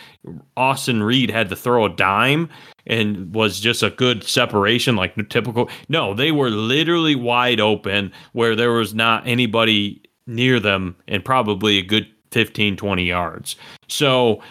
Austin 0.55 1.03
Reed 1.03 1.29
had 1.29 1.50
to 1.50 1.55
throw 1.55 1.85
a 1.85 1.89
dime 1.89 2.50
and 2.85 3.33
was 3.33 3.59
just 3.59 3.83
a 3.83 3.89
good 3.89 4.23
separation 4.23 4.95
like 4.95 5.16
typical. 5.30 5.69
No, 5.89 6.13
they 6.13 6.31
were 6.31 6.49
literally 6.49 7.16
wide 7.16 7.59
open 7.59 8.11
where 8.33 8.56
there 8.56 8.71
was 8.71 8.94
not 8.94 9.28
anybody 9.28 10.01
near 10.28 10.59
them 10.59 10.95
and 11.07 11.23
probably 11.25 11.78
a 11.78 11.83
good 11.83 12.07
15 12.31 12.78
20 12.78 13.04
yards. 13.04 13.56
So 13.87 14.42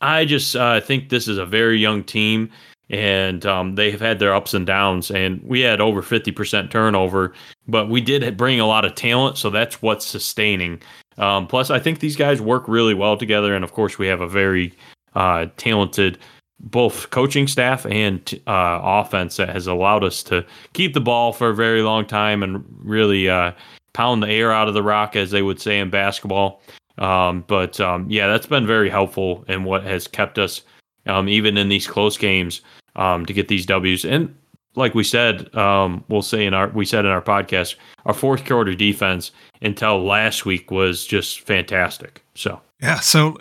I 0.00 0.24
just 0.24 0.54
uh, 0.54 0.80
think 0.80 1.08
this 1.08 1.26
is 1.26 1.38
a 1.38 1.46
very 1.46 1.78
young 1.78 2.04
team 2.04 2.50
and 2.90 3.44
um, 3.46 3.74
they 3.74 3.90
have 3.90 4.00
had 4.00 4.18
their 4.18 4.34
ups 4.34 4.54
and 4.54 4.66
downs. 4.66 5.10
And 5.10 5.42
we 5.42 5.60
had 5.60 5.80
over 5.80 6.02
50% 6.02 6.70
turnover, 6.70 7.32
but 7.66 7.88
we 7.88 8.00
did 8.00 8.36
bring 8.36 8.60
a 8.60 8.66
lot 8.66 8.84
of 8.84 8.94
talent. 8.94 9.38
So 9.38 9.50
that's 9.50 9.80
what's 9.82 10.06
sustaining. 10.06 10.80
Um, 11.16 11.46
plus, 11.46 11.70
I 11.70 11.78
think 11.78 12.00
these 12.00 12.16
guys 12.16 12.40
work 12.40 12.68
really 12.68 12.94
well 12.94 13.16
together. 13.16 13.54
And 13.54 13.64
of 13.64 13.72
course, 13.72 13.98
we 13.98 14.06
have 14.06 14.20
a 14.20 14.28
very 14.28 14.74
uh, 15.14 15.46
talented 15.56 16.18
both 16.60 17.10
coaching 17.10 17.46
staff 17.46 17.84
and 17.86 18.40
uh, 18.46 18.80
offense 18.82 19.36
that 19.36 19.50
has 19.50 19.66
allowed 19.66 20.04
us 20.04 20.22
to 20.22 20.44
keep 20.72 20.94
the 20.94 21.00
ball 21.00 21.32
for 21.32 21.50
a 21.50 21.54
very 21.54 21.82
long 21.82 22.06
time 22.06 22.42
and 22.42 22.64
really 22.78 23.28
uh, 23.28 23.52
pound 23.92 24.22
the 24.22 24.28
air 24.28 24.52
out 24.52 24.68
of 24.68 24.74
the 24.74 24.82
rock, 24.82 25.16
as 25.16 25.30
they 25.30 25.42
would 25.42 25.60
say 25.60 25.78
in 25.78 25.90
basketball. 25.90 26.62
Um, 26.98 27.44
but 27.46 27.80
um, 27.80 28.06
yeah, 28.08 28.28
that's 28.28 28.46
been 28.46 28.66
very 28.66 28.88
helpful 28.88 29.44
in 29.48 29.64
what 29.64 29.82
has 29.84 30.06
kept 30.06 30.38
us, 30.38 30.62
um, 31.06 31.28
even 31.28 31.56
in 31.56 31.68
these 31.68 31.86
close 31.86 32.16
games, 32.16 32.60
um, 32.96 33.26
to 33.26 33.32
get 33.32 33.48
these 33.48 33.66
W's. 33.66 34.04
And 34.04 34.34
like 34.76 34.94
we 34.94 35.04
said, 35.04 35.54
um, 35.54 36.04
we'll 36.08 36.22
say 36.22 36.46
in 36.46 36.54
our 36.54 36.68
we 36.68 36.84
said 36.84 37.04
in 37.04 37.10
our 37.10 37.22
podcast, 37.22 37.76
our 38.06 38.14
fourth 38.14 38.44
quarter 38.44 38.74
defense 38.74 39.30
until 39.62 40.02
last 40.04 40.44
week 40.44 40.70
was 40.70 41.06
just 41.06 41.40
fantastic. 41.40 42.24
So 42.34 42.60
Yeah. 42.80 43.00
So 43.00 43.36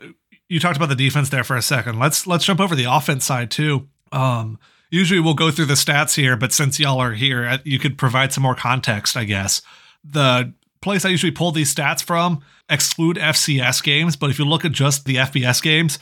you 0.50 0.60
talked 0.60 0.78
about 0.78 0.90
the 0.90 0.96
defense 0.96 1.30
there 1.30 1.44
for 1.44 1.56
a 1.56 1.62
second. 1.62 2.00
Let's 2.00 2.28
let's 2.28 2.46
jump 2.46 2.60
over 2.60 2.76
the 2.76 2.86
offense 2.86 3.26
side 3.26 3.52
too. 3.52 3.88
Um, 4.12 4.60
usually 4.92 5.20
we'll 5.20 5.34
go 5.34 5.50
through 5.50 5.66
the 5.66 5.74
stats 5.74 6.16
here, 6.16 6.38
but 6.38 6.54
since 6.54 6.80
y'all 6.80 7.00
are 7.00 7.14
here, 7.14 7.46
uh, 7.46 7.58
you 7.64 7.80
could 7.80 7.98
provide 7.98 8.32
some 8.32 8.44
more 8.44 8.56
context, 8.56 9.18
I 9.18 9.24
guess. 9.24 9.62
The 10.04 10.54
place 10.82 11.06
I 11.06 11.10
usually 11.10 11.32
pull 11.32 11.52
these 11.52 11.74
stats 11.74 12.04
from 12.04 12.44
exclude 12.70 13.18
FCS 13.18 13.82
games, 13.82 14.16
but 14.16 14.30
if 14.30 14.38
you 14.38 14.46
look 14.46 14.66
at 14.66 14.72
just 14.72 15.06
the 15.06 15.16
FBS 15.16 15.62
games, 15.64 15.98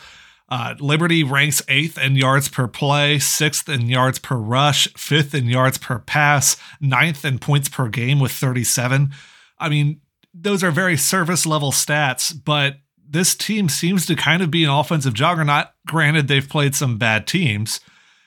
uh, 0.52 0.76
Liberty 0.82 1.24
ranks 1.24 1.62
eighth 1.70 1.98
in 1.98 2.18
yards 2.18 2.50
per 2.50 2.68
play, 2.68 3.20
sixth 3.20 3.70
in 3.70 3.88
yards 3.88 4.20
per 4.20 4.36
rush, 4.36 4.90
fifth 4.98 5.34
in 5.34 5.46
yards 5.46 5.78
per 5.78 5.98
pass, 5.98 6.58
ninth 6.82 7.24
in 7.24 7.40
points 7.40 7.70
per 7.70 7.88
game 7.88 8.20
with 8.20 8.34
37. 8.34 9.12
I 9.58 9.70
mean, 9.70 10.02
those 10.34 10.62
are 10.62 10.72
very 10.72 10.98
service 10.98 11.46
level 11.46 11.72
stats, 11.72 12.38
but 12.44 12.76
this 13.10 13.34
team 13.34 13.70
seems 13.70 14.06
to 14.06 14.16
kind 14.16 14.44
of 14.44 14.52
be 14.52 14.66
an 14.66 14.70
offensive 14.70 15.14
juggernaut. 15.14 15.68
Granted, 15.88 16.28
they've 16.28 16.48
played 16.48 16.76
some 16.76 16.98
bad 16.98 17.28
teams. 17.28 17.80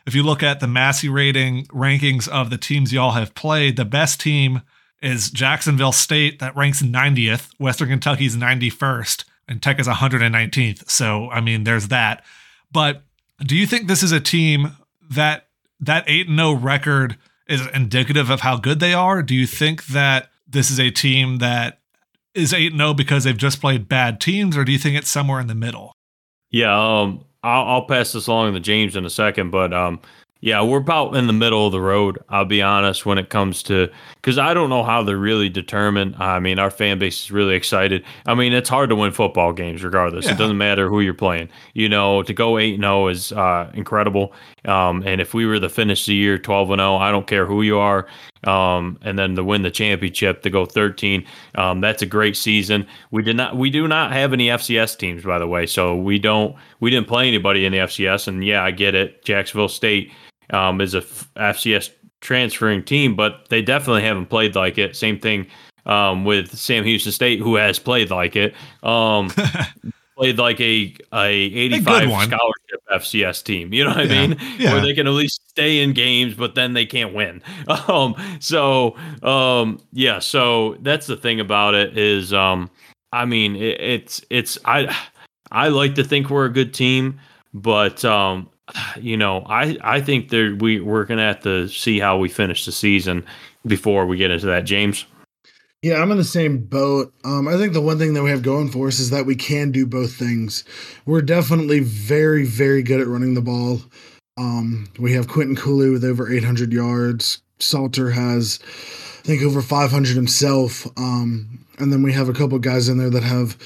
If 0.07 0.15
you 0.15 0.23
look 0.23 0.43
at 0.43 0.61
the 0.61 0.67
Massey 0.67 1.11
rating 1.11 1.67
rankings 1.67 2.27
of 2.27 2.49
the 2.49 2.59
teams 2.59 2.91
y'all 2.91 3.13
have 3.13 3.35
played, 3.35 3.77
the 3.77 3.85
best 3.85 4.19
team 4.19 4.63
is 5.03 5.31
Jacksonville 5.31 5.93
State 5.93 6.39
that 6.39 6.57
ranks 6.57 6.83
90th, 6.83 7.51
Western 7.59 7.89
Kentucky's 7.91 8.37
91st, 8.37 9.25
and 9.49 9.63
Tech 9.63 9.79
is 9.79 9.89
119th. 9.89 10.89
So, 10.89 11.31
I 11.31 11.41
mean, 11.41 11.65
there's 11.65 11.89
that. 11.89 12.25
But 12.73 13.03
do 13.41 13.57
you 13.57 13.67
think 13.67 13.89
this 13.89 14.03
is 14.03 14.13
a 14.13 14.21
team 14.21 14.77
that 15.11 15.49
that 15.81 16.05
8 16.07 16.29
0 16.29 16.53
record 16.53 17.19
is 17.49 17.67
indicative 17.75 18.31
of 18.31 18.41
how 18.41 18.57
good 18.57 18.81
they 18.81 18.95
are? 18.95 19.23
Do 19.23 19.35
you 19.35 19.47
think 19.47 19.87
that 19.87 20.31
this 20.47 20.71
is 20.71 20.81
a 20.81 20.91
team 20.91 21.39
that 21.39 21.81
is 22.35 22.53
8 22.53 22.73
0 22.73 22.95
because 22.95 23.25
they've 23.25 23.37
just 23.37 23.61
played 23.61 23.89
bad 23.89 24.21
teams, 24.21 24.57
or 24.57 24.65
do 24.65 24.73
you 24.73 24.79
think 24.79 24.97
it's 24.97 25.11
somewhere 25.11 25.41
in 25.41 25.47
the 25.47 25.55
middle? 25.55 25.93
Yeah, 26.51 26.75
um, 26.75 27.25
I'll, 27.43 27.65
I'll 27.67 27.87
pass 27.87 28.13
this 28.13 28.27
along 28.27 28.55
to 28.55 28.61
James 28.61 28.97
in 28.97 29.05
a 29.05 29.11
second, 29.11 29.51
but 29.51 29.73
um, 29.73 30.01
yeah, 30.45 30.61
we're 30.61 30.77
about 30.77 31.17
in 31.17 31.27
the 31.27 31.33
middle 31.33 31.65
of 31.65 31.73
the 31.73 31.81
road. 31.81 32.19
I'll 32.29 32.45
be 32.45 32.61
honest 32.61 33.07
when 33.07 33.17
it 33.17 33.31
comes 33.31 33.63
to 33.63 33.89
because 34.17 34.37
I 34.37 34.53
don't 34.53 34.69
know 34.69 34.83
how 34.83 35.03
they're 35.03 35.17
really 35.17 35.49
determined. 35.49 36.17
I 36.19 36.39
mean, 36.39 36.59
our 36.59 36.71
fan 36.71 36.99
base 36.99 37.25
is 37.25 37.31
really 37.31 37.55
excited. 37.55 38.05
I 38.27 38.35
mean, 38.35 38.53
it's 38.53 38.69
hard 38.69 38.91
to 38.91 38.97
win 38.97 39.13
football 39.13 39.55
games 39.55 39.83
regardless. 39.83 40.27
Yeah. 40.27 40.33
It 40.33 40.39
doesn't 40.39 40.59
matter 40.59 40.91
who 40.91 41.01
you're 41.01 41.15
playing. 41.15 41.49
You 41.73 41.89
know, 41.89 42.23
to 42.25 42.35
go 42.35 42.59
eight 42.59 42.75
and 42.75 42.83
zero 42.83 43.05
oh 43.05 43.09
is 43.09 43.33
uh, 43.33 43.71
incredible. 43.73 44.35
Um, 44.67 45.03
and 45.07 45.19
if 45.23 45.33
we 45.33 45.47
were 45.47 45.59
to 45.59 45.71
finish 45.71 46.05
the 46.05 46.15
year 46.15 46.39
twelve 46.39 46.71
and 46.71 46.79
zero, 46.79 46.91
oh, 46.91 46.97
I 46.99 47.11
don't 47.11 47.27
care 47.27 47.47
who 47.47 47.63
you 47.63 47.79
are. 47.79 48.07
Um, 48.47 48.99
and 49.01 49.19
then 49.19 49.37
to 49.37 49.45
win 49.45 49.63
the 49.63 49.71
championship 49.71 50.43
to 50.43 50.51
go 50.51 50.67
13 50.67 51.25
um, 51.55 51.81
that's 51.81 52.03
a 52.03 52.07
great 52.07 52.37
season 52.37 52.87
we 53.11 53.23
did 53.23 53.37
not 53.37 53.57
we 53.57 53.71
do 53.71 53.89
not 53.89 54.13
have 54.13 54.35
any 54.35 54.49
fcs 54.49 54.99
teams 54.99 55.25
by 55.25 55.39
the 55.39 55.47
way 55.47 55.65
so 55.65 55.97
we 55.97 56.19
don't 56.19 56.55
we 56.79 56.91
didn't 56.91 57.09
play 57.09 57.27
anybody 57.27 57.65
in 57.65 57.73
the 57.73 57.79
fcs 57.79 58.29
and 58.29 58.45
yeah 58.45 58.63
i 58.63 58.71
get 58.71 58.95
it 58.95 59.25
jacksonville 59.25 59.67
state 59.67 60.13
um, 60.51 60.81
is 60.81 60.95
a 60.95 61.03
FCS 61.03 61.91
transferring 62.21 62.83
team, 62.83 63.15
but 63.15 63.49
they 63.51 63.63
definitely 63.63 64.03
haven't 64.03 64.27
played 64.27 64.55
like 64.55 64.79
it. 64.79 64.97
Same 64.97 65.19
thing 65.19 65.47
um, 65.87 66.25
with 66.25 66.57
Sam 66.57 66.85
Houston 66.85 67.13
State, 67.13 67.39
who 67.39 67.57
has 67.57 67.79
played 67.79 68.11
like 68.11 68.37
it. 68.37 68.55
Um, 68.83 69.31
played 70.17 70.39
like 70.39 70.61
a 70.61 70.95
a 71.13 71.29
85 71.29 72.09
a 72.09 72.11
scholarship 72.11 72.81
FCS 72.93 73.45
team. 73.45 73.73
You 73.73 73.85
know 73.85 73.91
what 73.91 74.09
yeah. 74.09 74.23
I 74.23 74.27
mean? 74.27 74.39
Yeah. 74.59 74.73
Where 74.73 74.83
they 74.83 74.95
can 74.95 75.07
at 75.07 75.13
least 75.13 75.49
stay 75.49 75.83
in 75.83 75.93
games, 75.93 76.35
but 76.35 76.55
then 76.55 76.73
they 76.73 76.87
can't 76.87 77.15
win. 77.15 77.43
Um, 77.89 78.15
so 78.41 78.97
um, 79.23 79.81
yeah, 79.93 80.19
so 80.19 80.77
that's 80.81 81.07
the 81.07 81.17
thing 81.17 81.41
about 81.41 81.75
it 81.75 81.99
is, 81.99 82.33
um, 82.33 82.71
I 83.13 83.25
mean, 83.25 83.57
it, 83.57 83.81
it's 83.81 84.25
it's 84.31 84.59
I 84.65 84.97
I 85.51 85.69
like 85.69 85.95
to 85.97 86.05
think 86.05 86.31
we're 86.31 86.47
a 86.47 86.53
good 86.53 86.73
team, 86.73 87.21
but 87.53 88.05
um, 88.05 88.49
you 89.01 89.17
know, 89.17 89.45
I 89.49 89.77
I 89.83 90.01
think 90.01 90.29
there 90.29 90.55
we 90.55 90.81
we're 90.81 91.05
gonna 91.05 91.27
have 91.27 91.43
to 91.43 91.69
see 91.69 91.99
how 91.99 92.19
we 92.19 92.29
finish 92.29 92.65
the 92.65 92.73
season 92.73 93.25
before 93.67 94.07
we 94.07 94.17
get 94.17 94.31
into 94.31 94.47
that, 94.47 94.65
James. 94.65 95.07
Yeah, 95.83 96.01
I'm 96.01 96.11
in 96.11 96.17
the 96.17 96.25
same 96.25 96.65
boat. 96.65 97.13
Um, 97.25 97.47
I 97.47 97.59
think 97.59 97.75
the 97.75 97.83
one 97.83 97.99
thing 97.99 98.15
that 98.15 98.23
we 98.23 98.31
have 98.31 98.41
going 98.41 98.71
for 98.71 98.89
us 98.89 98.99
is 98.99 99.11
that 99.11 99.27
we 99.27 99.37
can 99.37 99.71
do 99.71 99.85
both 99.85 100.15
things. 100.15 100.65
We're 101.05 101.21
definitely 101.21 101.81
very, 101.81 102.47
very 102.47 102.83
good 102.83 103.03
at 103.03 103.07
running 103.07 103.35
the 103.35 103.43
ball. 103.43 103.83
Um, 104.39 104.89
we 104.99 105.13
have 105.13 105.29
Quinton 105.29 105.57
Cooley 105.57 105.91
with 105.91 106.03
over 106.03 106.33
800 106.33 106.73
yards. 106.73 107.43
Salter 107.59 108.11
has, 108.13 108.61
I 108.63 109.27
think, 109.27 109.43
over 109.43 109.61
500 109.61 110.17
himself. 110.17 110.87
Um, 110.97 111.67
and 111.79 111.93
then 111.93 112.03
we 112.03 112.15
have 112.15 112.31
a 112.31 112.33
couple 112.33 112.59
guys 112.61 112.89
in 112.89 112.97
there 112.97 113.11
that 113.11 113.23
have 113.23 113.59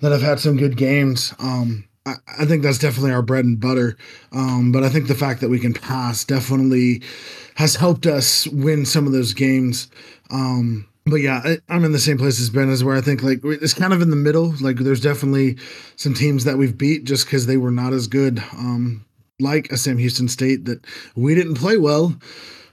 that 0.00 0.10
have 0.10 0.22
had 0.22 0.40
some 0.40 0.56
good 0.56 0.76
games. 0.76 1.32
Um, 1.38 1.84
I, 2.04 2.46
think 2.46 2.62
that's 2.62 2.78
definitely 2.78 3.12
our 3.12 3.22
bread 3.22 3.44
and 3.44 3.60
butter. 3.60 3.96
Um, 4.32 4.72
but 4.72 4.82
I 4.82 4.88
think 4.88 5.06
the 5.06 5.14
fact 5.14 5.40
that 5.40 5.50
we 5.50 5.60
can 5.60 5.72
pass 5.72 6.24
definitely 6.24 7.02
has 7.54 7.76
helped 7.76 8.06
us 8.06 8.46
win 8.48 8.84
some 8.86 9.06
of 9.06 9.12
those 9.12 9.34
games. 9.34 9.88
Um, 10.30 10.88
but 11.04 11.16
yeah, 11.16 11.40
I, 11.44 11.58
am 11.74 11.84
in 11.84 11.92
the 11.92 11.98
same 11.98 12.18
place 12.18 12.40
as 12.40 12.50
Ben 12.50 12.70
is 12.70 12.84
where 12.84 12.96
I 12.96 13.00
think 13.00 13.22
like 13.22 13.40
it's 13.44 13.74
kind 13.74 13.92
of 13.92 14.02
in 14.02 14.10
the 14.10 14.16
middle. 14.16 14.54
Like 14.60 14.78
there's 14.78 15.00
definitely 15.00 15.58
some 15.96 16.14
teams 16.14 16.44
that 16.44 16.58
we've 16.58 16.76
beat 16.76 17.04
just 17.04 17.26
because 17.26 17.46
they 17.46 17.56
were 17.56 17.70
not 17.70 17.92
as 17.92 18.06
good. 18.06 18.42
Um, 18.52 19.04
like 19.40 19.70
a 19.70 19.76
Sam 19.76 19.98
Houston 19.98 20.28
State 20.28 20.64
that 20.66 20.84
we 21.16 21.34
didn't 21.34 21.54
play 21.54 21.76
well, 21.76 22.14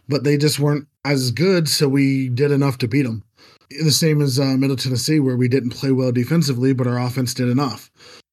but 0.07 0.23
they 0.23 0.37
just 0.37 0.59
weren't 0.59 0.87
as 1.05 1.31
good, 1.31 1.67
so 1.67 1.87
we 1.87 2.29
did 2.29 2.51
enough 2.51 2.77
to 2.79 2.87
beat 2.87 3.03
them. 3.03 3.23
The 3.69 3.91
same 3.91 4.21
as 4.21 4.39
uh, 4.39 4.57
Middle 4.57 4.75
Tennessee, 4.75 5.19
where 5.19 5.37
we 5.37 5.47
didn't 5.47 5.71
play 5.71 5.91
well 5.91 6.11
defensively, 6.11 6.73
but 6.73 6.87
our 6.87 6.99
offense 6.99 7.33
did 7.33 7.49
enough. 7.49 7.91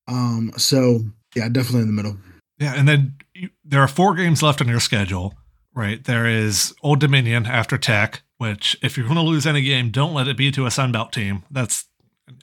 Um, 0.09 0.53
so 0.57 1.01
yeah, 1.35 1.49
definitely 1.49 1.83
in 1.83 1.89
the 1.89 2.03
middle. 2.03 2.17
Yeah, 2.59 2.75
and 2.75 2.89
then 2.89 3.15
you, 3.35 3.51
there 3.65 3.83
are 3.83 3.89
four 3.89 4.15
games 4.15 4.43
left 4.43 4.61
on 4.61 4.69
your 4.69 4.81
schedule, 4.81 5.35
right? 5.75 6.03
There 6.03 6.27
is 6.27 6.75
Old 6.83 7.01
Dominion 7.01 7.47
after 7.47 7.77
Tech, 7.77 8.23
which 8.39 8.77
if 8.83 8.97
you're 8.97 9.07
going 9.07 9.17
to 9.17 9.23
lose 9.23 9.47
any 9.47 9.63
game, 9.63 9.91
don't 9.91 10.15
let 10.15 10.29
it 10.29 10.37
be 10.37 10.51
to 10.53 10.65
a 10.67 10.71
Sunbelt 10.71 11.13
team. 11.13 11.43
That's 11.51 11.87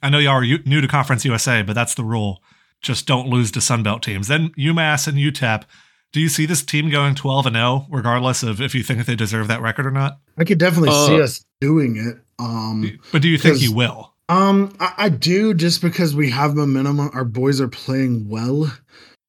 I 0.02 0.08
know 0.08 0.18
y'all 0.18 0.34
are 0.34 0.58
new 0.64 0.80
to 0.80 0.88
Conference 0.88 1.24
USA, 1.24 1.62
but 1.62 1.74
that's 1.74 1.94
the 1.94 2.04
rule. 2.04 2.42
Just 2.80 3.06
don't 3.06 3.28
lose 3.28 3.50
to 3.52 3.60
Sunbelt 3.60 4.02
teams. 4.02 4.28
Then 4.28 4.50
UMass 4.50 5.08
and 5.08 5.18
UTEP. 5.18 5.64
Do 6.12 6.20
you 6.20 6.28
see 6.28 6.46
this 6.46 6.62
team 6.62 6.90
going 6.90 7.16
12 7.16 7.46
and 7.46 7.56
0, 7.56 7.86
regardless 7.90 8.44
of 8.44 8.60
if 8.60 8.74
you 8.74 8.84
think 8.84 9.04
they 9.04 9.16
deserve 9.16 9.48
that 9.48 9.60
record 9.60 9.84
or 9.84 9.90
not? 9.90 10.20
I 10.38 10.44
could 10.44 10.58
definitely 10.58 10.90
uh, 10.90 11.06
see 11.06 11.20
us 11.20 11.44
doing 11.60 11.96
it. 11.96 12.18
Um, 12.38 13.00
but 13.10 13.20
do 13.20 13.28
you 13.28 13.36
think 13.36 13.60
you 13.60 13.72
will? 13.72 14.13
Um, 14.28 14.74
I, 14.80 14.94
I, 14.96 15.08
do 15.10 15.52
just 15.52 15.82
because 15.82 16.14
we 16.14 16.30
have 16.30 16.54
momentum. 16.54 16.98
Our 16.98 17.24
boys 17.24 17.60
are 17.60 17.68
playing 17.68 18.28
well. 18.28 18.72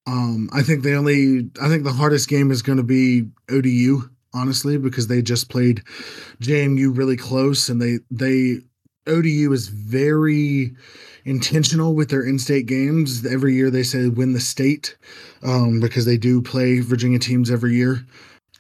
Um, 0.08 0.50
I 0.54 0.62
think 0.62 0.84
the 0.84 0.96
only, 0.96 1.50
I 1.62 1.68
think 1.68 1.84
the 1.84 1.92
hardest 1.92 2.30
game 2.30 2.50
is 2.50 2.62
going 2.62 2.78
to 2.78 2.84
be 2.84 3.28
ODU, 3.50 4.10
honestly, 4.34 4.78
because 4.78 5.08
they 5.08 5.22
just 5.22 5.50
played 5.50 5.84
JMU 6.42 6.96
really 6.96 7.18
close, 7.18 7.68
and 7.68 7.82
they 7.82 8.00
they 8.10 8.62
ODU 9.08 9.52
is 9.52 9.68
very 9.68 10.74
intentional 11.26 11.94
with 11.94 12.10
their 12.10 12.24
in-state 12.24 12.66
games. 12.66 13.26
Every 13.26 13.54
year 13.54 13.70
they 13.70 13.84
say 13.84 14.08
win 14.08 14.32
the 14.32 14.40
state, 14.40 14.96
um, 15.44 15.82
because 15.82 16.06
they 16.06 16.18
do 16.18 16.42
play 16.42 16.80
Virginia 16.80 17.20
teams 17.20 17.52
every 17.52 17.76
year. 17.76 18.06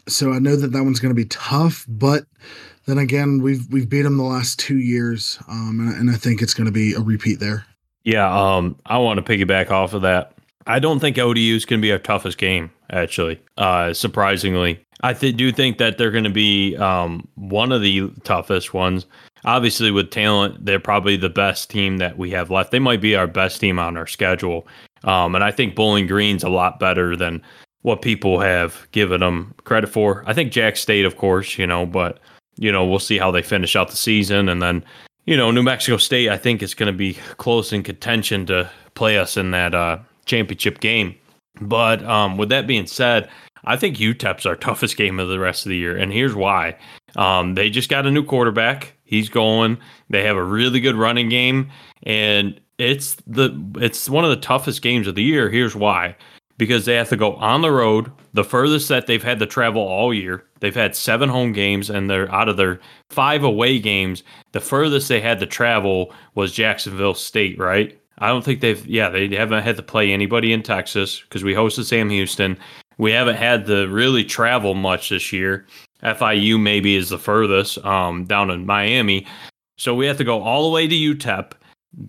So 0.07 0.33
I 0.33 0.39
know 0.39 0.55
that 0.57 0.73
that 0.73 0.83
one's 0.83 0.99
going 0.99 1.15
to 1.15 1.21
be 1.21 1.29
tough, 1.29 1.85
but 1.87 2.25
then 2.85 2.97
again, 2.97 3.41
we've 3.41 3.71
we've 3.71 3.89
beat 3.89 4.03
them 4.03 4.17
the 4.17 4.23
last 4.23 4.59
two 4.59 4.77
years, 4.77 5.39
um, 5.47 5.79
and, 5.79 5.99
and 5.99 6.09
I 6.09 6.15
think 6.15 6.41
it's 6.41 6.53
going 6.53 6.65
to 6.65 6.71
be 6.71 6.93
a 6.93 6.99
repeat 6.99 7.39
there. 7.39 7.65
Yeah, 8.03 8.31
um, 8.31 8.77
I 8.85 8.99
want 8.99 9.23
to 9.23 9.37
piggyback 9.37 9.71
off 9.71 9.93
of 9.93 10.03
that. 10.03 10.33
I 10.67 10.79
don't 10.79 10.99
think 10.99 11.17
ODU 11.17 11.55
is 11.55 11.65
going 11.65 11.79
to 11.79 11.85
be 11.85 11.91
our 11.91 11.99
toughest 11.99 12.37
game. 12.37 12.71
Actually, 12.91 13.41
uh, 13.57 13.93
surprisingly, 13.93 14.79
I 15.01 15.13
th- 15.13 15.35
do 15.35 15.51
think 15.51 15.79
that 15.79 15.97
they're 15.97 16.11
going 16.11 16.23
to 16.23 16.29
be 16.29 16.75
um, 16.77 17.27
one 17.35 17.71
of 17.71 17.81
the 17.81 18.11
toughest 18.23 18.73
ones. 18.73 19.07
Obviously, 19.43 19.91
with 19.91 20.11
talent, 20.11 20.65
they're 20.65 20.79
probably 20.79 21.17
the 21.17 21.29
best 21.29 21.69
team 21.69 21.97
that 21.97 22.17
we 22.17 22.29
have 22.31 22.51
left. 22.51 22.71
They 22.71 22.79
might 22.79 23.01
be 23.01 23.15
our 23.15 23.27
best 23.27 23.59
team 23.59 23.79
on 23.79 23.97
our 23.97 24.07
schedule, 24.07 24.67
um, 25.03 25.33
and 25.33 25.43
I 25.43 25.51
think 25.51 25.75
Bowling 25.75 26.05
Green's 26.05 26.43
a 26.43 26.49
lot 26.49 26.79
better 26.79 27.15
than 27.15 27.41
what 27.81 28.01
people 28.01 28.39
have 28.39 28.87
given 28.91 29.21
them 29.21 29.53
credit 29.63 29.87
for. 29.87 30.23
I 30.25 30.33
think 30.33 30.51
Jack 30.51 30.75
State, 30.75 31.05
of 31.05 31.17
course, 31.17 31.59
you 31.59 31.67
know, 31.67 31.85
but 31.85 32.19
you 32.57 32.71
know, 32.71 32.85
we'll 32.85 32.99
see 32.99 33.17
how 33.17 33.31
they 33.31 33.41
finish 33.41 33.75
out 33.75 33.89
the 33.89 33.97
season. 33.97 34.49
And 34.49 34.61
then, 34.61 34.83
you 35.25 35.35
know, 35.35 35.51
New 35.51 35.63
Mexico 35.63 35.97
State, 35.97 36.29
I 36.29 36.37
think, 36.37 36.61
is 36.61 36.73
going 36.73 36.91
to 36.91 36.97
be 36.97 37.17
close 37.37 37.73
in 37.73 37.83
contention 37.83 38.45
to 38.47 38.69
play 38.93 39.17
us 39.17 39.37
in 39.37 39.51
that 39.51 39.75
uh, 39.75 39.99
championship 40.25 40.79
game. 40.79 41.15
But 41.61 42.03
um, 42.03 42.37
with 42.37 42.49
that 42.49 42.67
being 42.67 42.87
said, 42.87 43.29
I 43.65 43.77
think 43.77 43.97
UTEP's 43.97 44.45
our 44.45 44.55
toughest 44.55 44.97
game 44.97 45.19
of 45.19 45.27
the 45.27 45.39
rest 45.39 45.65
of 45.65 45.69
the 45.69 45.77
year. 45.77 45.97
And 45.97 46.11
here's 46.11 46.35
why. 46.35 46.77
Um, 47.15 47.55
they 47.55 47.69
just 47.69 47.89
got 47.89 48.05
a 48.05 48.11
new 48.11 48.23
quarterback. 48.23 48.93
He's 49.05 49.29
going. 49.29 49.77
They 50.09 50.23
have 50.23 50.37
a 50.37 50.43
really 50.43 50.79
good 50.79 50.95
running 50.95 51.29
game. 51.29 51.69
And 52.03 52.59
it's 52.77 53.15
the 53.27 53.57
it's 53.77 54.09
one 54.09 54.25
of 54.25 54.29
the 54.29 54.35
toughest 54.37 54.81
games 54.81 55.07
of 55.07 55.15
the 55.15 55.23
year. 55.23 55.49
Here's 55.49 55.75
why 55.75 56.15
because 56.57 56.85
they 56.85 56.95
have 56.95 57.09
to 57.09 57.17
go 57.17 57.33
on 57.35 57.61
the 57.61 57.71
road, 57.71 58.11
the 58.33 58.43
furthest 58.43 58.87
that 58.89 59.07
they've 59.07 59.23
had 59.23 59.39
to 59.39 59.45
travel 59.45 59.81
all 59.81 60.13
year. 60.13 60.45
They've 60.59 60.75
had 60.75 60.95
seven 60.95 61.29
home 61.29 61.51
games, 61.51 61.89
and 61.89 62.09
they're 62.09 62.31
out 62.33 62.49
of 62.49 62.57
their 62.57 62.79
five 63.09 63.43
away 63.43 63.79
games. 63.79 64.23
The 64.53 64.61
furthest 64.61 65.09
they 65.09 65.21
had 65.21 65.39
to 65.39 65.45
travel 65.45 66.13
was 66.33 66.53
Jacksonville 66.53 67.13
State, 67.13 67.59
right? 67.59 67.99
I 68.19 68.29
don't 68.29 68.43
think 68.43 68.61
they've, 68.61 68.85
yeah, 68.87 69.09
they 69.09 69.27
haven't 69.35 69.63
had 69.63 69.75
to 69.75 69.83
play 69.83 70.11
anybody 70.11 70.53
in 70.53 70.63
Texas 70.63 71.21
because 71.21 71.43
we 71.43 71.53
hosted 71.53 71.83
Sam 71.83 72.09
Houston. 72.09 72.57
We 72.97 73.11
haven't 73.11 73.35
had 73.35 73.65
to 73.65 73.87
really 73.87 74.23
travel 74.23 74.73
much 74.73 75.09
this 75.09 75.33
year. 75.33 75.65
FIU 76.01 76.61
maybe 76.61 76.95
is 76.95 77.09
the 77.09 77.19
furthest 77.19 77.77
um, 77.79 78.25
down 78.25 78.49
in 78.49 78.65
Miami. 78.65 79.27
So 79.77 79.93
we 79.93 80.05
have 80.05 80.17
to 80.17 80.23
go 80.23 80.41
all 80.41 80.63
the 80.63 80.73
way 80.73 80.87
to 80.87 80.95
UTEP 80.95 81.51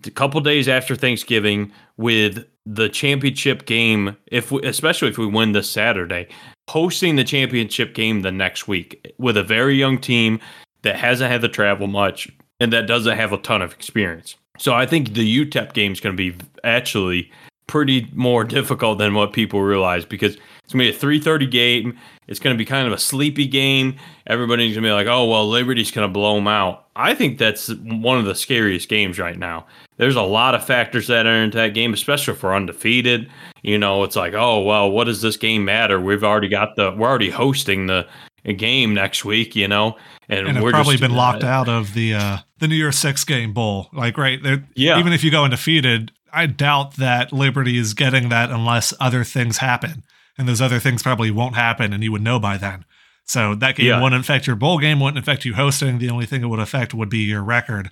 a 0.05 0.11
couple 0.11 0.39
days 0.41 0.69
after 0.69 0.95
Thanksgiving 0.95 1.71
with 1.97 2.45
the 2.69 2.89
championship 2.89 3.65
game, 3.65 4.17
if 4.27 4.51
we, 4.51 4.61
especially 4.63 5.07
if 5.07 5.17
we 5.17 5.25
win 5.25 5.53
this 5.53 5.69
Saturday, 5.69 6.27
hosting 6.69 7.15
the 7.15 7.23
championship 7.23 7.95
game 7.95 8.21
the 8.21 8.31
next 8.31 8.67
week 8.67 9.13
with 9.17 9.37
a 9.37 9.43
very 9.43 9.75
young 9.75 9.97
team 9.97 10.39
that 10.81 10.97
hasn't 10.97 11.31
had 11.31 11.41
to 11.41 11.47
travel 11.47 11.87
much. 11.87 12.29
and 12.59 12.73
that 12.73 12.87
doesn't 12.87 13.17
have 13.17 13.33
a 13.33 13.37
ton 13.37 13.61
of 13.61 13.73
experience. 13.73 14.35
So 14.57 14.73
I 14.73 14.85
think 14.85 15.13
the 15.13 15.45
UTEP 15.45 15.73
game 15.73 15.91
is 15.91 15.99
going 15.99 16.17
to 16.17 16.31
be 16.31 16.35
actually 16.63 17.31
pretty 17.67 18.09
more 18.13 18.43
difficult 18.43 18.97
than 18.97 19.13
what 19.13 19.33
people 19.33 19.61
realize 19.61 20.05
because 20.05 20.37
it's 20.63 20.73
going 20.73 20.85
to 20.85 20.91
be 20.91 20.97
a 20.97 21.19
3:30 21.19 21.51
game. 21.51 21.97
It's 22.27 22.39
going 22.39 22.53
to 22.53 22.57
be 22.57 22.65
kind 22.65 22.87
of 22.87 22.93
a 22.93 22.97
sleepy 22.97 23.47
game. 23.47 23.95
Everybody's 24.25 24.73
going 24.73 24.83
to 24.83 24.89
be 24.89 24.93
like, 24.93 25.07
"Oh, 25.07 25.25
well, 25.25 25.47
Liberty's 25.47 25.91
going 25.91 26.07
to 26.07 26.11
blow 26.11 26.35
them 26.35 26.47
out." 26.47 26.87
I 26.95 27.13
think 27.13 27.37
that's 27.37 27.69
one 27.69 28.17
of 28.17 28.25
the 28.25 28.35
scariest 28.35 28.89
games 28.89 29.19
right 29.19 29.37
now. 29.37 29.65
There's 29.97 30.15
a 30.15 30.23
lot 30.23 30.55
of 30.55 30.65
factors 30.65 31.07
that 31.07 31.25
are 31.25 31.43
into 31.43 31.57
that 31.57 31.73
game, 31.73 31.93
especially 31.93 32.33
for 32.33 32.53
undefeated. 32.53 33.29
You 33.61 33.77
know, 33.77 34.03
it's 34.03 34.15
like, 34.15 34.33
"Oh, 34.33 34.61
well, 34.61 34.89
what 34.91 35.05
does 35.05 35.21
this 35.21 35.37
game 35.37 35.63
matter? 35.63 35.99
We've 36.01 36.23
already 36.23 36.49
got 36.49 36.75
the 36.75 36.91
we're 36.91 37.07
already 37.07 37.29
hosting 37.29 37.87
the 37.87 38.07
game 38.55 38.93
next 38.93 39.23
week, 39.23 39.55
you 39.55 39.67
know." 39.67 39.95
And, 40.29 40.47
and 40.47 40.61
we're 40.61 40.71
probably 40.71 40.95
just, 40.95 41.01
been 41.01 41.15
locked 41.15 41.45
uh, 41.45 41.47
out 41.47 41.69
of 41.69 41.93
the 41.93 42.13
uh 42.13 42.37
the 42.59 42.67
New 42.67 42.75
Year's 42.75 42.97
Six 42.97 43.23
game 43.23 43.53
bowl. 43.53 43.87
Like, 43.93 44.17
right 44.17 44.41
there, 44.43 44.67
yeah. 44.75 44.99
Even 44.99 45.13
if 45.13 45.23
you 45.23 45.31
go 45.31 45.45
undefeated, 45.45 46.11
I 46.37 46.45
doubt 46.45 46.97
that 46.97 47.33
Liberty 47.33 47.77
is 47.77 47.95
getting 47.95 48.29
that 48.29 48.51
unless 48.51 48.93
other 48.99 49.23
things 49.23 49.57
happen, 49.57 50.03
and 50.37 50.47
those 50.47 50.61
other 50.61 50.77
things 50.77 51.01
probably 51.01 51.31
won't 51.31 51.55
happen, 51.55 51.93
and 51.93 52.03
you 52.03 52.11
would 52.11 52.21
know 52.21 52.39
by 52.39 52.57
then. 52.57 52.85
So 53.25 53.55
that 53.55 53.75
game 53.75 53.87
yeah. 53.87 54.03
wouldn't 54.03 54.21
affect 54.21 54.45
your 54.45 54.55
bowl 54.55 54.77
game, 54.77 54.99
wouldn't 54.99 55.17
affect 55.17 55.45
you 55.45 55.55
hosting. 55.55 55.97
The 55.97 56.11
only 56.11 56.27
thing 56.27 56.43
it 56.43 56.45
would 56.45 56.59
affect 56.59 56.93
would 56.93 57.09
be 57.09 57.19
your 57.19 57.41
record, 57.41 57.89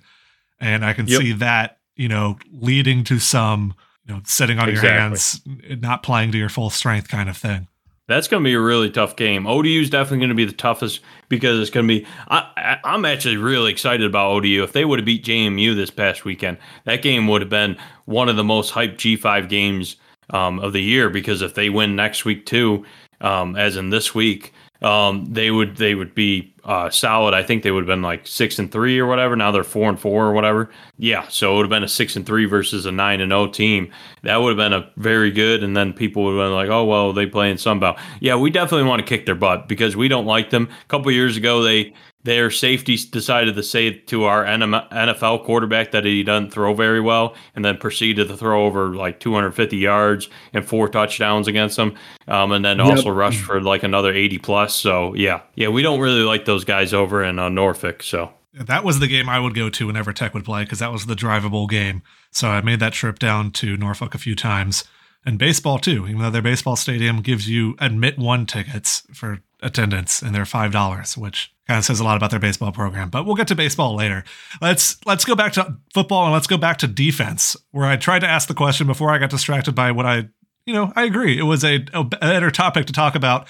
and 0.60 0.84
I 0.84 0.92
can 0.92 1.08
yep. 1.08 1.20
see 1.20 1.32
that 1.32 1.78
you 1.96 2.08
know 2.08 2.38
leading 2.52 3.02
to 3.04 3.18
some 3.18 3.74
you 4.06 4.14
know 4.14 4.20
sitting 4.24 4.60
on 4.60 4.68
exactly. 4.68 4.90
your 4.90 5.00
hands, 5.00 5.40
not 5.82 6.04
playing 6.04 6.30
to 6.30 6.38
your 6.38 6.48
full 6.48 6.70
strength 6.70 7.08
kind 7.08 7.28
of 7.28 7.36
thing. 7.36 7.66
That's 8.08 8.28
going 8.28 8.42
to 8.42 8.48
be 8.48 8.54
a 8.54 8.60
really 8.60 8.90
tough 8.90 9.16
game. 9.16 9.46
ODU 9.46 9.80
is 9.80 9.90
definitely 9.90 10.18
going 10.18 10.28
to 10.28 10.34
be 10.36 10.44
the 10.44 10.52
toughest 10.52 11.00
because 11.28 11.58
it's 11.58 11.70
going 11.70 11.88
to 11.88 12.00
be. 12.00 12.06
I, 12.28 12.78
am 12.84 13.04
actually 13.04 13.36
really 13.36 13.72
excited 13.72 14.06
about 14.06 14.30
ODU. 14.30 14.62
If 14.62 14.72
they 14.72 14.84
would 14.84 15.00
have 15.00 15.06
beat 15.06 15.24
JMU 15.24 15.74
this 15.74 15.90
past 15.90 16.24
weekend, 16.24 16.58
that 16.84 17.02
game 17.02 17.26
would 17.26 17.42
have 17.42 17.50
been 17.50 17.76
one 18.04 18.28
of 18.28 18.36
the 18.36 18.44
most 18.44 18.72
hyped 18.72 18.96
G5 18.96 19.48
games 19.48 19.96
um, 20.30 20.60
of 20.60 20.72
the 20.72 20.82
year. 20.82 21.10
Because 21.10 21.42
if 21.42 21.54
they 21.54 21.68
win 21.68 21.96
next 21.96 22.24
week 22.24 22.46
too, 22.46 22.84
um, 23.20 23.56
as 23.56 23.76
in 23.76 23.90
this 23.90 24.14
week, 24.14 24.52
um, 24.82 25.24
they 25.26 25.50
would 25.50 25.76
they 25.76 25.94
would 25.94 26.14
be 26.14 26.54
uh, 26.64 26.90
solid. 26.90 27.32
I 27.32 27.42
think 27.42 27.62
they 27.62 27.70
would 27.70 27.82
have 27.82 27.86
been 27.86 28.02
like 28.02 28.26
six 28.26 28.58
and 28.58 28.70
three 28.70 28.98
or 28.98 29.06
whatever. 29.06 29.36
Now 29.36 29.50
they're 29.50 29.64
four 29.64 29.88
and 29.88 29.98
four 29.98 30.26
or 30.26 30.32
whatever. 30.32 30.70
Yeah, 30.98 31.28
so 31.28 31.52
it 31.52 31.56
would 31.56 31.62
have 31.64 31.70
been 31.70 31.84
a 31.84 31.88
six 31.88 32.16
and 32.16 32.26
three 32.26 32.44
versus 32.44 32.86
a 32.86 32.92
nine 32.92 33.20
and 33.20 33.30
zero 33.30 33.42
oh 33.42 33.48
team. 33.48 33.90
That 34.22 34.36
would 34.38 34.50
have 34.50 34.56
been 34.56 34.72
a 34.72 34.90
very 34.96 35.30
good. 35.30 35.62
And 35.62 35.76
then 35.76 35.92
people 35.92 36.24
would 36.24 36.38
have 36.38 36.46
been 36.46 36.54
like, 36.54 36.68
oh 36.68 36.84
well, 36.84 37.12
they 37.12 37.26
play 37.26 37.50
in 37.50 37.56
Sunbelt. 37.56 37.98
Yeah, 38.20 38.36
we 38.36 38.50
definitely 38.50 38.88
want 38.88 39.00
to 39.00 39.06
kick 39.06 39.26
their 39.26 39.34
butt 39.34 39.68
because 39.68 39.96
we 39.96 40.08
don't 40.08 40.26
like 40.26 40.50
them. 40.50 40.68
A 40.82 40.88
couple 40.88 41.10
years 41.12 41.36
ago, 41.36 41.62
they 41.62 41.94
their 42.26 42.50
safety 42.50 42.96
decided 42.96 43.54
to 43.54 43.62
say 43.62 43.92
to 43.92 44.24
our 44.24 44.44
NFL 44.44 45.44
quarterback 45.44 45.92
that 45.92 46.04
he 46.04 46.24
doesn't 46.24 46.50
throw 46.50 46.74
very 46.74 47.00
well, 47.00 47.36
and 47.54 47.64
then 47.64 47.76
proceeded 47.76 48.26
to 48.26 48.36
throw 48.36 48.66
over 48.66 48.96
like 48.96 49.20
250 49.20 49.76
yards 49.76 50.28
and 50.52 50.66
four 50.66 50.88
touchdowns 50.88 51.46
against 51.46 51.76
them, 51.76 51.94
um, 52.26 52.50
and 52.50 52.64
then 52.64 52.78
yep. 52.78 52.88
also 52.88 53.10
rushed 53.10 53.40
for 53.40 53.60
like 53.60 53.84
another 53.84 54.12
80 54.12 54.38
plus. 54.38 54.74
So 54.74 55.14
yeah, 55.14 55.42
yeah, 55.54 55.68
we 55.68 55.82
don't 55.82 56.00
really 56.00 56.22
like 56.22 56.46
those 56.46 56.64
guys 56.64 56.92
over 56.92 57.22
in 57.22 57.38
uh, 57.38 57.48
Norfolk. 57.48 58.02
So 58.02 58.32
that 58.52 58.82
was 58.82 58.98
the 58.98 59.06
game 59.06 59.28
I 59.28 59.38
would 59.38 59.54
go 59.54 59.70
to 59.70 59.86
whenever 59.86 60.12
Tech 60.12 60.34
would 60.34 60.44
play 60.44 60.64
because 60.64 60.80
that 60.80 60.90
was 60.90 61.06
the 61.06 61.14
drivable 61.14 61.68
game. 61.68 62.02
So 62.32 62.48
I 62.48 62.60
made 62.60 62.80
that 62.80 62.92
trip 62.92 63.20
down 63.20 63.52
to 63.52 63.76
Norfolk 63.76 64.16
a 64.16 64.18
few 64.18 64.34
times. 64.34 64.84
And 65.24 65.38
baseball 65.38 65.78
too, 65.78 66.08
even 66.08 66.20
though 66.20 66.30
their 66.30 66.42
baseball 66.42 66.76
stadium 66.76 67.20
gives 67.20 67.48
you 67.48 67.76
admit 67.78 68.18
one 68.18 68.46
tickets 68.46 69.04
for 69.12 69.42
attendance 69.62 70.22
and 70.22 70.34
they're 70.34 70.44
five 70.44 70.72
dollars, 70.72 71.16
which 71.16 71.54
kind 71.66 71.78
of 71.78 71.84
says 71.84 72.00
a 72.00 72.04
lot 72.04 72.16
about 72.16 72.30
their 72.30 72.40
baseball 72.40 72.72
program. 72.72 73.10
But 73.10 73.26
we'll 73.26 73.34
get 73.34 73.48
to 73.48 73.54
baseball 73.54 73.94
later. 73.94 74.24
Let's 74.60 75.04
let's 75.06 75.24
go 75.24 75.34
back 75.34 75.52
to 75.54 75.76
football 75.94 76.24
and 76.24 76.32
let's 76.32 76.46
go 76.46 76.56
back 76.56 76.78
to 76.78 76.86
defense, 76.86 77.56
where 77.70 77.86
I 77.86 77.96
tried 77.96 78.20
to 78.20 78.28
ask 78.28 78.48
the 78.48 78.54
question 78.54 78.86
before 78.86 79.10
I 79.10 79.18
got 79.18 79.30
distracted 79.30 79.74
by 79.74 79.90
what 79.92 80.06
I, 80.06 80.28
you 80.64 80.74
know, 80.74 80.92
I 80.94 81.04
agree. 81.04 81.38
It 81.38 81.44
was 81.44 81.64
a, 81.64 81.84
a 81.92 82.04
better 82.04 82.50
topic 82.50 82.86
to 82.86 82.92
talk 82.92 83.14
about. 83.14 83.48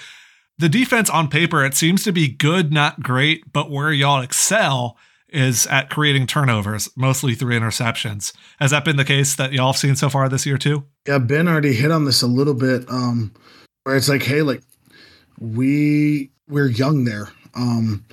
The 0.59 0.69
defense 0.69 1.09
on 1.09 1.27
paper, 1.27 1.63
it 1.63 1.75
seems 1.75 2.03
to 2.05 2.11
be 2.11 2.27
good, 2.27 2.73
not 2.73 3.03
great, 3.03 3.53
but 3.53 3.69
where 3.69 3.91
y'all 3.91 4.21
excel 4.21 4.97
is 5.29 5.67
at 5.67 5.89
creating 5.89 6.25
turnovers, 6.25 6.89
mostly 6.95 7.35
through 7.35 7.59
interceptions. 7.59 8.33
Has 8.59 8.71
that 8.71 8.83
been 8.83 8.95
the 8.95 9.05
case 9.05 9.35
that 9.35 9.53
y'all 9.53 9.73
have 9.73 9.77
seen 9.77 9.95
so 9.95 10.09
far 10.09 10.27
this 10.29 10.47
year 10.47 10.57
too? 10.57 10.85
Yeah, 11.07 11.19
Ben 11.19 11.47
already 11.47 11.73
hit 11.73 11.91
on 11.91 12.05
this 12.05 12.23
a 12.23 12.27
little 12.27 12.53
bit. 12.53 12.89
Um, 12.89 13.33
where 13.83 13.95
it's 13.95 14.09
like, 14.09 14.23
hey, 14.23 14.41
like 14.41 14.63
we 15.39 16.31
we're 16.47 16.67
young 16.67 17.05
there. 17.05 17.29
Um, 17.55 18.05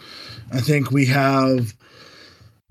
I 0.52 0.60
think 0.60 0.90
we 0.90 1.06
have 1.06 1.74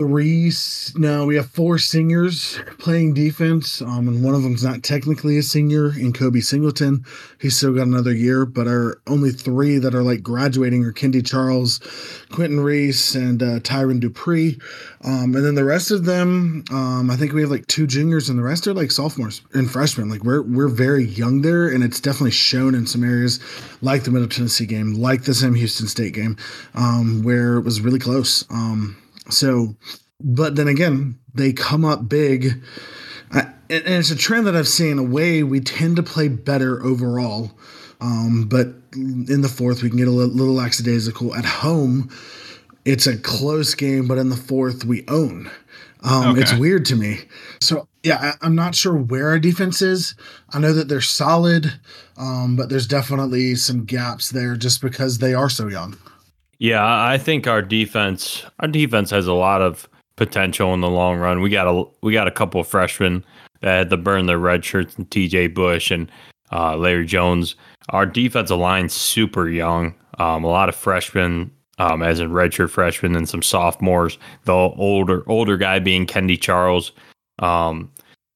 three 0.00 0.50
no 0.96 1.24
we 1.24 1.36
have 1.36 1.48
four 1.48 1.78
seniors 1.78 2.58
playing 2.80 3.14
defense. 3.14 3.80
Um 3.80 4.08
and 4.08 4.24
one 4.24 4.34
of 4.34 4.42
them's 4.42 4.64
not 4.64 4.82
technically 4.82 5.38
a 5.38 5.42
senior 5.42 5.96
in 5.96 6.12
kobe 6.12 6.40
singleton. 6.40 7.04
He's 7.40 7.56
still 7.56 7.72
got 7.72 7.86
another 7.86 8.12
year 8.12 8.44
but 8.44 8.66
our 8.66 9.00
only 9.06 9.30
three 9.30 9.78
that 9.78 9.94
are 9.94 10.02
like 10.02 10.20
graduating 10.20 10.84
are 10.84 10.92
kendy 10.92 11.24
charles 11.24 11.78
quentin 12.32 12.58
reese 12.58 13.14
and 13.14 13.40
uh, 13.40 13.60
tyron 13.60 14.00
dupree. 14.00 14.58
Um 15.04 15.36
and 15.36 15.44
then 15.44 15.54
the 15.54 15.64
rest 15.64 15.92
of 15.92 16.06
them 16.06 16.64
um 16.72 17.08
i 17.08 17.14
think 17.14 17.32
we 17.32 17.42
have 17.42 17.52
like 17.52 17.68
two 17.68 17.86
juniors 17.86 18.28
and 18.28 18.36
the 18.36 18.42
rest 18.42 18.66
are 18.66 18.74
like 18.74 18.90
sophomores 18.90 19.42
and 19.52 19.70
freshmen. 19.70 20.08
Like 20.08 20.24
we're 20.24 20.42
we're 20.42 20.66
very 20.66 21.04
young 21.04 21.42
there 21.42 21.68
and 21.68 21.84
it's 21.84 22.00
definitely 22.00 22.32
shown 22.32 22.74
in 22.74 22.88
some 22.88 23.04
areas 23.04 23.38
like 23.80 24.02
the 24.02 24.10
middle 24.10 24.28
tennessee 24.28 24.66
game 24.66 24.94
like 24.94 25.22
the 25.22 25.34
sam 25.34 25.54
houston 25.54 25.86
state 25.86 26.14
game 26.14 26.36
um 26.74 27.22
where 27.22 27.58
it 27.58 27.62
was 27.62 27.80
really 27.80 28.00
close. 28.00 28.44
Um 28.50 28.96
so, 29.30 29.76
but 30.20 30.56
then 30.56 30.68
again, 30.68 31.18
they 31.34 31.52
come 31.52 31.84
up 31.84 32.08
big. 32.08 32.62
and 33.32 33.52
it's 33.68 34.10
a 34.10 34.16
trend 34.16 34.46
that 34.46 34.56
I've 34.56 34.68
seen. 34.68 34.98
Away, 34.98 35.42
we 35.42 35.60
tend 35.60 35.96
to 35.96 36.02
play 36.02 36.28
better 36.28 36.82
overall. 36.82 37.52
Um, 38.00 38.46
but 38.48 38.68
in 38.92 39.40
the 39.40 39.48
fourth, 39.48 39.82
we 39.82 39.88
can 39.88 39.98
get 39.98 40.08
a 40.08 40.10
little, 40.10 40.34
little 40.34 40.54
lackadaisical. 40.54 41.34
At 41.34 41.44
home, 41.44 42.10
it's 42.84 43.06
a 43.06 43.16
close 43.16 43.74
game, 43.74 44.06
but 44.06 44.18
in 44.18 44.28
the 44.28 44.36
fourth, 44.36 44.84
we 44.84 45.04
own. 45.08 45.50
Um, 46.02 46.32
okay. 46.32 46.42
It's 46.42 46.54
weird 46.54 46.84
to 46.86 46.96
me. 46.96 47.20
So, 47.60 47.88
yeah, 48.02 48.34
I, 48.42 48.46
am 48.46 48.54
not 48.54 48.74
sure 48.74 48.94
where 48.94 49.30
our 49.30 49.38
defense 49.38 49.80
is. 49.80 50.14
I 50.52 50.58
know 50.58 50.74
that 50.74 50.88
they're 50.88 51.00
solid, 51.00 51.72
um, 52.18 52.56
but 52.56 52.68
there's 52.68 52.86
definitely 52.86 53.54
some 53.54 53.86
gaps 53.86 54.30
there 54.30 54.54
just 54.54 54.82
because 54.82 55.18
they 55.18 55.32
are 55.32 55.48
so 55.48 55.68
young. 55.68 55.96
Yeah, 56.58 56.84
I 56.84 57.18
think 57.18 57.46
our 57.46 57.62
defense 57.62 58.44
our 58.60 58.68
defense 58.68 59.10
has 59.10 59.26
a 59.26 59.32
lot 59.32 59.62
of 59.62 59.88
potential 60.16 60.72
in 60.74 60.80
the 60.80 60.90
long 60.90 61.18
run. 61.18 61.40
We 61.40 61.50
got 61.50 61.66
a 61.66 61.84
we 62.02 62.12
got 62.12 62.28
a 62.28 62.32
couple 62.32 62.60
of 62.60 62.68
freshmen 62.68 63.24
that 63.60 63.78
had 63.78 63.90
to 63.90 63.96
burn 63.96 64.26
their 64.26 64.38
red 64.38 64.64
shirts 64.64 64.96
and 64.96 65.08
TJ 65.10 65.54
Bush 65.54 65.90
and 65.90 66.10
uh, 66.52 66.76
Larry 66.76 67.06
Jones. 67.06 67.56
Our 67.90 68.06
defensive 68.06 68.58
line's 68.58 68.92
super 68.94 69.48
young. 69.48 69.94
Um, 70.18 70.44
a 70.44 70.48
lot 70.48 70.68
of 70.68 70.76
freshmen, 70.76 71.50
um, 71.78 72.02
as 72.02 72.20
in 72.20 72.30
redshirt 72.30 72.70
freshmen, 72.70 73.16
and 73.16 73.28
some 73.28 73.42
sophomores. 73.42 74.18
The 74.44 74.52
older 74.52 75.28
older 75.28 75.56
guy 75.56 75.78
being 75.80 76.06
Kendy 76.06 76.40
Charles. 76.40 76.92
Um, 77.40 77.90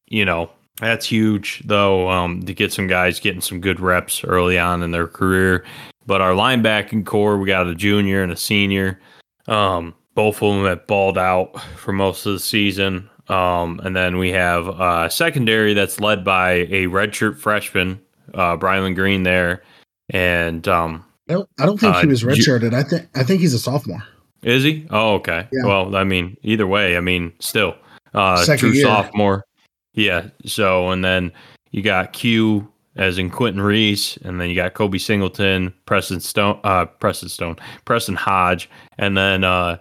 you 0.09 0.25
know 0.25 0.51
that's 0.81 1.07
huge 1.07 1.63
though 1.65 2.09
um, 2.09 2.43
to 2.45 2.55
get 2.55 2.73
some 2.73 2.87
guys 2.87 3.21
getting 3.21 3.41
some 3.41 3.61
good 3.61 3.81
reps 3.81 4.25
early 4.25 4.59
on 4.59 4.83
in 4.83 4.91
their 4.91 5.07
career. 5.07 5.65
But 6.09 6.23
our 6.23 6.33
linebacking 6.33 7.05
corps, 7.05 7.37
we 7.37 7.47
got 7.47 7.67
a 7.67 7.75
junior 7.75 8.23
and 8.23 8.33
a 8.33 8.37
senior. 8.37 8.99
Um, 9.47 9.95
both 10.15 10.43
of 10.43 10.55
them 10.55 10.65
have 10.65 10.87
balled 10.87 11.19
out 11.19 11.61
for 11.77 11.93
most 11.93 12.25
of 12.25 12.33
the 12.33 12.39
season. 12.39 13.11
Um, 13.29 13.79
and 13.85 13.95
then 13.95 14.17
we 14.17 14.31
have 14.31 14.69
a 14.69 15.11
secondary 15.11 15.75
that's 15.75 16.01
led 16.01 16.25
by 16.25 16.53
a 16.71 16.87
redshirt 16.87 17.37
freshman, 17.37 18.01
uh, 18.33 18.57
Brylan 18.57 18.95
Green 18.95 19.25
there. 19.25 19.63
And 20.09 20.67
um, 20.67 21.05
I 21.29 21.35
don't, 21.35 21.51
I 21.61 21.67
don't 21.67 21.79
think 21.79 21.95
uh, 21.95 22.01
he 22.01 22.07
was 22.07 22.23
redshirted. 22.23 22.73
I 22.73 22.85
think 22.85 23.07
I 23.15 23.23
think 23.23 23.43
he's 23.43 23.53
a 23.53 23.59
sophomore. 23.59 24.03
Is 24.43 24.65
he? 24.65 24.87
Oh, 24.89 25.17
okay. 25.17 25.47
Yeah. 25.53 25.67
Well, 25.67 25.95
I 25.95 26.05
mean, 26.05 26.39
either 26.43 26.67
way, 26.67 26.97
I 26.97 27.01
mean, 27.01 27.35
still, 27.39 27.77
uh, 28.15 28.43
Second 28.45 28.59
true 28.61 28.71
year. 28.71 28.87
sophomore. 28.87 29.45
Yeah. 29.93 30.29
So, 30.47 30.89
and 30.89 31.05
then 31.05 31.33
you 31.71 31.83
got 31.83 32.15
Q 32.15 32.67
as 32.99 33.17
in 33.17 33.31
Quentin 33.31 33.63
Reese, 33.63 34.17
and 34.19 34.41
then 34.41 34.49
you 34.51 34.57
got 34.57 34.75
Kobe 34.75 34.99
Singleton, 34.99 35.73
Preston 35.87 36.21
Stone, 36.21 36.61
uh, 36.65 36.85
Preston 36.85 37.29
Stone, 37.29 37.57
Preston 37.85 38.17
Hodge, 38.17 38.69
and 38.99 39.17
then 39.17 39.45
uh, 39.45 39.79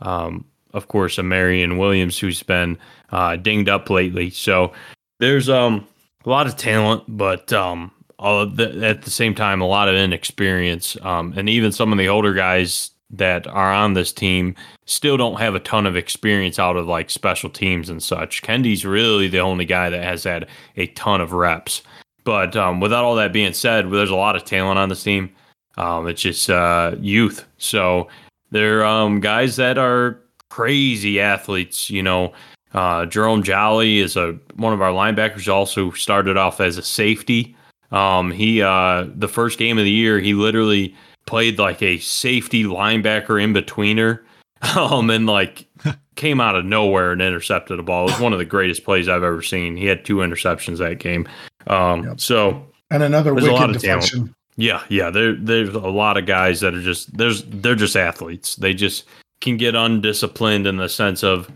um, 0.00 0.44
of 0.72 0.88
course 0.88 1.18
a 1.18 1.22
Marion 1.22 1.78
Williams 1.78 2.18
who's 2.18 2.42
been 2.42 2.78
uh, 3.10 3.36
dinged 3.36 3.68
up 3.68 3.90
lately. 3.90 4.30
So 4.30 4.72
there's 5.18 5.48
um, 5.48 5.86
a 6.24 6.30
lot 6.30 6.46
of 6.46 6.56
talent, 6.56 7.04
but 7.08 7.52
um, 7.52 7.90
the, 8.18 8.80
at 8.84 9.02
the 9.02 9.10
same 9.10 9.34
time 9.34 9.60
a 9.60 9.66
lot 9.66 9.88
of 9.88 9.96
inexperience, 9.96 10.96
um, 11.02 11.34
and 11.36 11.48
even 11.48 11.72
some 11.72 11.92
of 11.92 11.98
the 11.98 12.08
older 12.08 12.32
guys 12.32 12.92
that 13.12 13.48
are 13.48 13.72
on 13.72 13.94
this 13.94 14.12
team 14.12 14.54
still 14.86 15.16
don't 15.16 15.40
have 15.40 15.56
a 15.56 15.60
ton 15.60 15.84
of 15.84 15.96
experience 15.96 16.60
out 16.60 16.76
of 16.76 16.86
like 16.86 17.10
special 17.10 17.50
teams 17.50 17.88
and 17.88 18.00
such. 18.00 18.42
Kendy's 18.42 18.84
really 18.84 19.26
the 19.26 19.40
only 19.40 19.64
guy 19.64 19.90
that 19.90 20.04
has 20.04 20.22
had 20.22 20.46
a 20.76 20.86
ton 20.88 21.20
of 21.20 21.32
reps. 21.32 21.82
But 22.24 22.56
um, 22.56 22.80
without 22.80 23.04
all 23.04 23.16
that 23.16 23.32
being 23.32 23.52
said, 23.52 23.90
there's 23.90 24.10
a 24.10 24.16
lot 24.16 24.36
of 24.36 24.44
talent 24.44 24.78
on 24.78 24.88
this 24.88 25.02
team. 25.02 25.30
Um, 25.76 26.06
it's 26.08 26.22
just 26.22 26.50
uh, 26.50 26.94
youth. 27.00 27.46
So 27.58 28.08
they're 28.50 28.84
um, 28.84 29.20
guys 29.20 29.56
that 29.56 29.78
are 29.78 30.18
crazy 30.48 31.20
athletes. 31.20 31.88
You 31.88 32.02
know, 32.02 32.32
uh, 32.74 33.06
Jerome 33.06 33.42
Jolly 33.42 33.98
is 33.98 34.16
a 34.16 34.38
one 34.56 34.72
of 34.72 34.82
our 34.82 34.92
linebackers. 34.92 35.52
Also 35.52 35.90
started 35.92 36.36
off 36.36 36.60
as 36.60 36.76
a 36.76 36.82
safety. 36.82 37.56
Um, 37.92 38.30
he 38.30 38.62
uh, 38.62 39.06
the 39.14 39.28
first 39.28 39.58
game 39.58 39.78
of 39.78 39.84
the 39.84 39.90
year, 39.90 40.20
he 40.20 40.34
literally 40.34 40.94
played 41.26 41.58
like 41.58 41.82
a 41.82 41.98
safety 41.98 42.64
linebacker 42.64 43.42
in 43.42 43.54
betweener, 43.54 44.20
um, 44.76 45.10
and 45.10 45.26
like 45.26 45.66
came 46.16 46.40
out 46.40 46.56
of 46.56 46.64
nowhere 46.64 47.12
and 47.12 47.22
intercepted 47.22 47.78
a 47.78 47.82
ball. 47.82 48.08
It 48.08 48.12
was 48.12 48.20
one 48.20 48.32
of 48.32 48.38
the 48.38 48.44
greatest 48.44 48.84
plays 48.84 49.08
I've 49.08 49.22
ever 49.22 49.42
seen. 49.42 49.76
He 49.76 49.86
had 49.86 50.04
two 50.04 50.16
interceptions 50.16 50.78
that 50.78 50.98
game. 50.98 51.26
Um, 51.66 52.04
yep. 52.04 52.20
so 52.20 52.66
and 52.90 53.02
another 53.02 53.34
wicked 53.34 53.72
deflection. 53.72 54.34
Yeah, 54.56 54.82
yeah. 54.88 55.10
There, 55.10 55.34
there's 55.34 55.74
a 55.74 55.78
lot 55.78 56.16
of 56.16 56.26
guys 56.26 56.60
that 56.60 56.74
are 56.74 56.82
just 56.82 57.16
there's 57.16 57.44
they're 57.44 57.74
just 57.74 57.96
athletes. 57.96 58.56
They 58.56 58.74
just 58.74 59.04
can 59.40 59.56
get 59.56 59.74
undisciplined 59.74 60.66
in 60.66 60.76
the 60.76 60.88
sense 60.88 61.22
of 61.22 61.50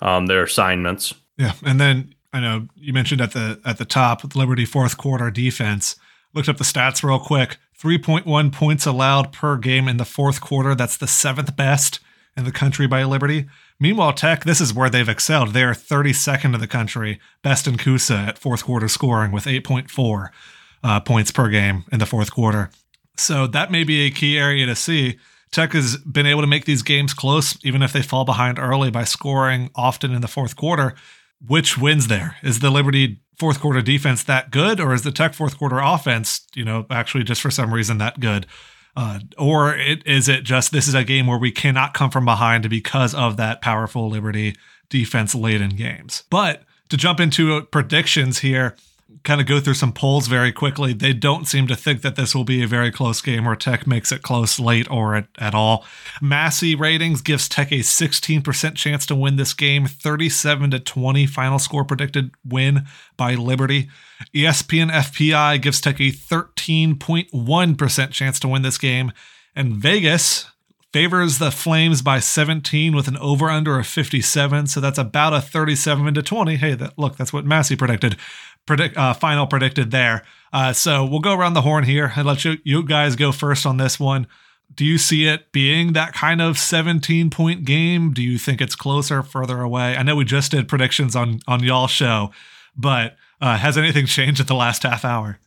um, 0.00 0.26
their 0.26 0.44
assignments. 0.44 1.14
Yeah, 1.36 1.52
and 1.64 1.80
then 1.80 2.14
I 2.32 2.40
know 2.40 2.66
you 2.74 2.92
mentioned 2.92 3.20
at 3.20 3.32
the 3.32 3.60
at 3.64 3.78
the 3.78 3.84
top 3.84 4.34
Liberty 4.34 4.64
fourth 4.64 4.96
quarter 4.96 5.30
defense. 5.30 5.96
Looked 6.34 6.48
up 6.48 6.58
the 6.58 6.64
stats 6.64 7.02
real 7.02 7.18
quick. 7.18 7.56
3.1 7.80 8.52
points 8.52 8.86
allowed 8.86 9.32
per 9.32 9.56
game 9.56 9.88
in 9.88 9.96
the 9.96 10.04
fourth 10.04 10.40
quarter. 10.40 10.74
That's 10.74 10.96
the 10.96 11.06
seventh 11.06 11.56
best 11.56 12.00
in 12.36 12.44
the 12.44 12.52
country 12.52 12.86
by 12.86 13.04
Liberty. 13.04 13.46
Meanwhile, 13.80 14.14
Tech, 14.14 14.44
this 14.44 14.60
is 14.60 14.74
where 14.74 14.90
they've 14.90 15.08
excelled. 15.08 15.52
They 15.52 15.62
are 15.62 15.72
32nd 15.72 16.54
in 16.54 16.60
the 16.60 16.66
country, 16.66 17.20
best 17.42 17.68
in 17.68 17.76
CUSA 17.76 18.28
at 18.28 18.38
fourth 18.38 18.64
quarter 18.64 18.88
scoring 18.88 19.30
with 19.30 19.44
8.4 19.44 20.30
uh, 20.82 21.00
points 21.00 21.30
per 21.30 21.48
game 21.48 21.84
in 21.92 22.00
the 22.00 22.06
fourth 22.06 22.32
quarter. 22.32 22.70
So 23.16 23.46
that 23.46 23.70
may 23.70 23.84
be 23.84 24.06
a 24.06 24.10
key 24.10 24.38
area 24.38 24.66
to 24.66 24.74
see. 24.74 25.18
Tech 25.50 25.72
has 25.72 25.96
been 25.98 26.26
able 26.26 26.40
to 26.40 26.46
make 26.46 26.64
these 26.64 26.82
games 26.82 27.14
close, 27.14 27.56
even 27.64 27.82
if 27.82 27.92
they 27.92 28.02
fall 28.02 28.24
behind 28.24 28.58
early 28.58 28.90
by 28.90 29.04
scoring 29.04 29.70
often 29.74 30.12
in 30.12 30.20
the 30.20 30.28
fourth 30.28 30.56
quarter. 30.56 30.94
Which 31.46 31.78
wins 31.78 32.08
there? 32.08 32.36
Is 32.42 32.58
the 32.58 32.70
Liberty 32.70 33.20
fourth 33.38 33.60
quarter 33.60 33.80
defense 33.80 34.24
that 34.24 34.50
good, 34.50 34.80
or 34.80 34.92
is 34.92 35.02
the 35.02 35.12
Tech 35.12 35.34
fourth 35.34 35.56
quarter 35.56 35.78
offense, 35.78 36.46
you 36.54 36.64
know, 36.64 36.84
actually 36.90 37.22
just 37.22 37.40
for 37.40 37.50
some 37.50 37.72
reason 37.72 37.98
that 37.98 38.18
good? 38.18 38.46
Uh, 38.96 39.20
or 39.36 39.74
it, 39.74 40.06
is 40.06 40.28
it 40.28 40.44
just 40.44 40.72
this 40.72 40.88
is 40.88 40.94
a 40.94 41.04
game 41.04 41.26
where 41.26 41.38
we 41.38 41.52
cannot 41.52 41.94
come 41.94 42.10
from 42.10 42.24
behind 42.24 42.68
because 42.68 43.14
of 43.14 43.36
that 43.36 43.62
powerful 43.62 44.08
Liberty 44.08 44.56
defense 44.88 45.34
laden 45.34 45.70
games? 45.70 46.24
But 46.30 46.64
to 46.88 46.96
jump 46.96 47.20
into 47.20 47.62
predictions 47.66 48.38
here, 48.38 48.76
kind 49.24 49.40
of 49.40 49.46
go 49.46 49.60
through 49.60 49.74
some 49.74 49.92
polls 49.92 50.26
very 50.26 50.52
quickly. 50.52 50.92
They 50.92 51.12
don't 51.12 51.46
seem 51.46 51.66
to 51.68 51.76
think 51.76 52.02
that 52.02 52.16
this 52.16 52.34
will 52.34 52.44
be 52.44 52.62
a 52.62 52.66
very 52.66 52.90
close 52.90 53.20
game 53.20 53.44
where 53.44 53.56
Tech 53.56 53.86
makes 53.86 54.12
it 54.12 54.22
close 54.22 54.60
late 54.60 54.90
or 54.90 55.14
at, 55.14 55.28
at 55.38 55.54
all. 55.54 55.84
Massey 56.20 56.74
ratings 56.74 57.20
gives 57.20 57.48
Tech 57.48 57.72
a 57.72 57.80
16% 57.80 58.74
chance 58.74 59.06
to 59.06 59.14
win 59.14 59.36
this 59.36 59.54
game, 59.54 59.86
37 59.86 60.72
to 60.72 60.80
20 60.80 61.26
final 61.26 61.58
score 61.58 61.84
predicted 61.84 62.32
win 62.44 62.86
by 63.16 63.34
Liberty. 63.34 63.88
ESPN 64.34 64.90
FPI 64.90 65.62
gives 65.62 65.80
Tech 65.80 66.00
a 66.00 66.10
13.1% 66.10 68.10
chance 68.10 68.40
to 68.40 68.48
win 68.48 68.62
this 68.62 68.78
game. 68.78 69.12
And 69.54 69.74
Vegas 69.74 70.46
favors 70.92 71.38
the 71.38 71.50
Flames 71.50 72.00
by 72.00 72.18
17 72.18 72.94
with 72.94 73.08
an 73.08 73.18
over 73.18 73.50
under 73.50 73.78
of 73.78 73.86
57. 73.86 74.68
So 74.68 74.80
that's 74.80 74.98
about 74.98 75.34
a 75.34 75.40
37 75.40 76.14
to 76.14 76.22
20. 76.22 76.56
Hey, 76.56 76.74
that, 76.74 76.98
look, 76.98 77.16
that's 77.16 77.32
what 77.32 77.44
Massey 77.44 77.76
predicted 77.76 78.16
predict 78.68 78.96
uh, 78.96 79.14
final 79.14 79.46
predicted 79.48 79.90
there. 79.90 80.22
Uh, 80.52 80.72
so 80.72 81.04
we'll 81.04 81.20
go 81.20 81.34
around 81.34 81.54
the 81.54 81.62
horn 81.62 81.84
here 81.84 82.12
and 82.14 82.26
let 82.26 82.44
you 82.44 82.58
you 82.62 82.84
guys 82.84 83.16
go 83.16 83.32
first 83.32 83.66
on 83.66 83.78
this 83.78 83.98
one. 83.98 84.28
Do 84.74 84.84
you 84.84 84.98
see 84.98 85.26
it 85.26 85.50
being 85.50 85.94
that 85.94 86.12
kind 86.12 86.40
of 86.40 86.58
17 86.58 87.30
point 87.30 87.64
game? 87.64 88.12
Do 88.12 88.22
you 88.22 88.38
think 88.38 88.60
it's 88.60 88.76
closer, 88.76 89.22
further 89.22 89.60
away? 89.60 89.96
I 89.96 90.02
know 90.02 90.14
we 90.14 90.24
just 90.24 90.52
did 90.52 90.68
predictions 90.68 91.16
on 91.16 91.40
on 91.48 91.64
y'all 91.64 91.88
show, 91.88 92.30
but 92.76 93.16
uh, 93.40 93.56
has 93.56 93.76
anything 93.76 94.06
changed 94.18 94.40
at 94.40 94.46
the 94.46 94.54
last 94.54 94.84
half 94.84 95.04
hour? 95.04 95.38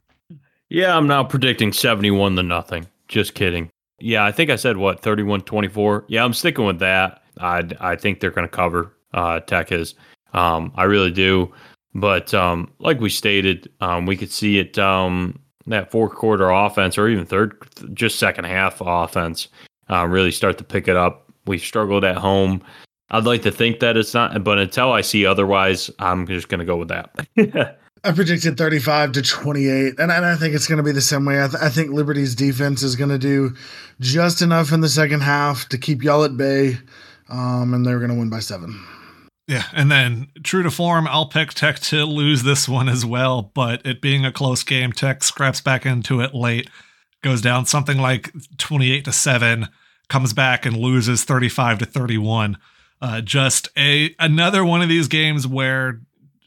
Yeah, 0.67 0.97
I'm 0.97 1.07
now 1.07 1.23
predicting 1.23 1.73
71 1.73 2.35
to 2.37 2.43
nothing. 2.43 2.87
Just 3.07 3.35
kidding. 3.35 3.69
Yeah, 3.99 4.23
I 4.23 4.31
think 4.31 4.49
I 4.49 4.55
said 4.55 4.77
what 4.77 5.01
31 5.01 5.41
24. 5.41 6.05
Yeah, 6.07 6.23
I'm 6.23 6.33
sticking 6.33 6.65
with 6.65 6.79
that. 6.79 7.21
I 7.39 7.69
I 7.79 7.95
think 7.95 8.19
they're 8.19 8.31
going 8.31 8.47
to 8.47 8.53
cover. 8.53 8.93
Uh, 9.13 9.39
Tech 9.41 9.71
is. 9.71 9.93
Um, 10.33 10.71
I 10.75 10.83
really 10.83 11.11
do. 11.11 11.53
But 11.93 12.33
um, 12.33 12.71
like 12.79 12.99
we 12.99 13.09
stated, 13.09 13.69
um, 13.81 14.05
we 14.05 14.15
could 14.15 14.31
see 14.31 14.59
it 14.59 14.77
um, 14.79 15.39
that 15.67 15.91
fourth 15.91 16.13
quarter 16.13 16.49
offense 16.49 16.97
or 16.97 17.07
even 17.07 17.25
third, 17.25 17.57
just 17.93 18.19
second 18.19 18.45
half 18.45 18.81
offense 18.81 19.47
uh, 19.89 20.05
really 20.07 20.31
start 20.31 20.57
to 20.59 20.63
pick 20.63 20.87
it 20.87 20.95
up. 20.95 21.29
We 21.45 21.57
struggled 21.57 22.03
at 22.03 22.17
home. 22.17 22.61
I'd 23.09 23.25
like 23.25 23.41
to 23.41 23.51
think 23.51 23.81
that 23.81 23.97
it's 23.97 24.13
not, 24.13 24.43
but 24.43 24.57
until 24.57 24.93
I 24.93 25.01
see 25.01 25.25
otherwise, 25.25 25.91
I'm 25.99 26.25
just 26.25 26.47
going 26.47 26.59
to 26.59 26.65
go 26.65 26.77
with 26.77 26.87
that. 26.87 27.27
I 28.03 28.11
predicted 28.13 28.57
35 28.57 29.11
to 29.11 29.21
28, 29.21 29.99
and 29.99 30.11
I 30.11 30.35
think 30.35 30.55
it's 30.55 30.67
going 30.67 30.77
to 30.77 30.83
be 30.83 30.91
the 30.91 31.01
same 31.01 31.25
way. 31.25 31.43
I, 31.43 31.47
th- 31.47 31.61
I 31.61 31.69
think 31.69 31.91
Liberty's 31.91 32.33
defense 32.33 32.81
is 32.81 32.95
going 32.95 33.11
to 33.11 33.19
do 33.19 33.53
just 33.99 34.41
enough 34.41 34.71
in 34.71 34.81
the 34.81 34.89
second 34.89 35.21
half 35.21 35.69
to 35.69 35.77
keep 35.77 36.03
y'all 36.03 36.23
at 36.23 36.35
bay, 36.35 36.79
um, 37.29 37.73
and 37.73 37.85
they're 37.85 37.99
going 37.99 38.09
to 38.09 38.17
win 38.17 38.29
by 38.29 38.39
seven. 38.39 38.83
Yeah, 39.47 39.65
and 39.73 39.91
then 39.91 40.29
true 40.43 40.63
to 40.63 40.71
form, 40.71 41.07
I'll 41.07 41.27
pick 41.27 41.53
Tech 41.53 41.79
to 41.79 42.05
lose 42.05 42.43
this 42.43 42.69
one 42.69 42.87
as 42.87 43.05
well. 43.05 43.41
But 43.41 43.85
it 43.85 44.01
being 44.01 44.25
a 44.25 44.31
close 44.31 44.63
game, 44.63 44.93
Tech 44.93 45.23
scraps 45.23 45.59
back 45.59 45.85
into 45.85 46.21
it 46.21 46.33
late, 46.33 46.69
goes 47.21 47.41
down 47.41 47.65
something 47.65 47.97
like 47.97 48.31
twenty-eight 48.57 49.03
to 49.05 49.11
seven, 49.11 49.67
comes 50.07 50.31
back 50.31 50.65
and 50.65 50.77
loses 50.77 51.25
thirty-five 51.25 51.79
to 51.79 51.85
thirty-one. 51.85 52.57
Uh, 53.01 53.19
just 53.19 53.67
a 53.75 54.15
another 54.19 54.63
one 54.63 54.81
of 54.81 54.87
these 54.87 55.07
games 55.07 55.45
where 55.45 55.99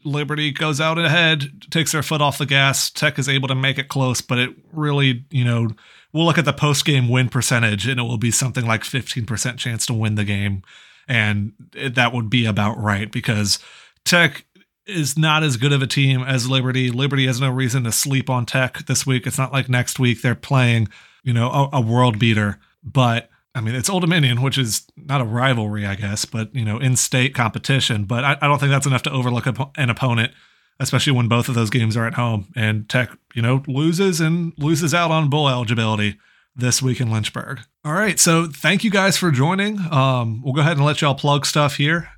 Liberty 0.05 0.53
goes 0.53 0.81
out 0.81 0.99
ahead, 0.99 1.65
takes 1.71 1.93
their 1.93 2.03
foot 2.03 2.23
off 2.23 2.39
the 2.39 2.47
gas. 2.47 2.91
Tech 2.91 3.19
is 3.19 3.29
able 3.29 3.49
to 3.49 3.55
make 3.55 3.79
it 3.79 3.89
close, 3.89 4.21
but 4.21 4.39
it 4.39 4.51
really, 4.73 5.25
you 5.31 5.45
know, 5.45 5.69
we'll 6.13 6.25
look 6.25 6.39
at 6.39 6.45
the 6.45 6.53
post 6.53 6.85
game 6.85 7.09
win 7.09 7.29
percentage, 7.29 7.87
and 7.87 7.99
it 7.99 8.05
will 8.05 8.19
be 8.19 8.31
something 8.31 8.65
like 8.65 8.85
fifteen 8.85 9.27
percent 9.27 9.59
chance 9.59 9.85
to 9.87 9.93
win 9.93 10.15
the 10.15 10.25
game 10.25 10.63
and 11.09 11.53
that 11.73 12.13
would 12.13 12.31
be 12.31 12.47
about 12.47 12.79
right 12.79 13.11
because 13.11 13.59
Tech 14.05 14.45
is 14.87 15.17
not 15.17 15.43
as 15.43 15.57
good 15.57 15.73
of 15.73 15.83
a 15.83 15.87
team 15.87 16.23
as 16.23 16.49
Liberty. 16.49 16.91
Liberty 16.91 17.27
has 17.27 17.41
no 17.41 17.51
reason 17.51 17.85
to 17.85 17.93
sleep 17.93 18.29
on 18.29 18.47
Tech 18.47 18.87
this 18.87 19.07
week. 19.07 19.27
It's 19.27 19.39
not 19.39 19.53
like 19.53 19.69
next 19.69 19.99
week 19.99 20.23
they're 20.23 20.35
playing, 20.35 20.89
you 21.23 21.33
know, 21.33 21.51
a, 21.51 21.77
a 21.79 21.81
world 21.81 22.19
beater. 22.19 22.59
But 22.83 23.31
I 23.55 23.61
mean, 23.61 23.75
it's 23.75 23.89
Old 23.89 24.03
Dominion, 24.03 24.43
which 24.43 24.59
is 24.59 24.87
not 24.97 25.21
a 25.21 25.25
rivalry, 25.25 25.87
I 25.87 25.95
guess, 25.95 26.25
but 26.25 26.55
you 26.55 26.65
know, 26.65 26.79
in-state 26.79 27.35
competition. 27.35 28.05
But 28.05 28.25
I, 28.25 28.37
I 28.43 28.47
don't 28.47 28.59
think 28.59 28.71
that's 28.71 28.87
enough 28.87 29.03
to 29.05 29.13
overlook 29.13 29.47
an 29.47 29.91
opponent, 29.91 30.33
especially 30.81 31.13
when 31.13 31.29
both 31.29 31.49
of 31.49 31.55
those 31.55 31.71
games 31.71 31.97
are 31.97 32.07
at 32.07 32.15
home 32.15 32.49
and 32.55 32.89
Tech, 32.89 33.11
you 33.35 33.43
know, 33.43 33.63
loses 33.67 34.21
and 34.21 34.53
loses 34.59 34.93
out 34.93 35.11
on 35.11 35.31
bowl 35.31 35.49
eligibility 35.49 36.19
this 36.57 36.83
week 36.83 37.01
in 37.01 37.11
Lynchburg. 37.11 37.61
All 37.85 37.93
right. 37.93 38.19
So 38.19 38.47
thank 38.47 38.85
you 38.85 38.91
guys 38.91 39.17
for 39.17 39.31
joining. 39.31 39.79
Um, 39.91 40.43
we'll 40.43 40.53
go 40.53 40.61
ahead 40.61 40.77
and 40.77 40.87
let 40.87 41.01
y'all 41.01 41.15
plug 41.15 41.47
stuff 41.47 41.77
here. 41.77 42.09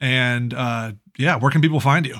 And 0.00 0.52
uh, 0.54 0.92
yeah, 1.18 1.36
where 1.36 1.50
can 1.50 1.62
people 1.62 1.80
find 1.80 2.06
you? 2.06 2.16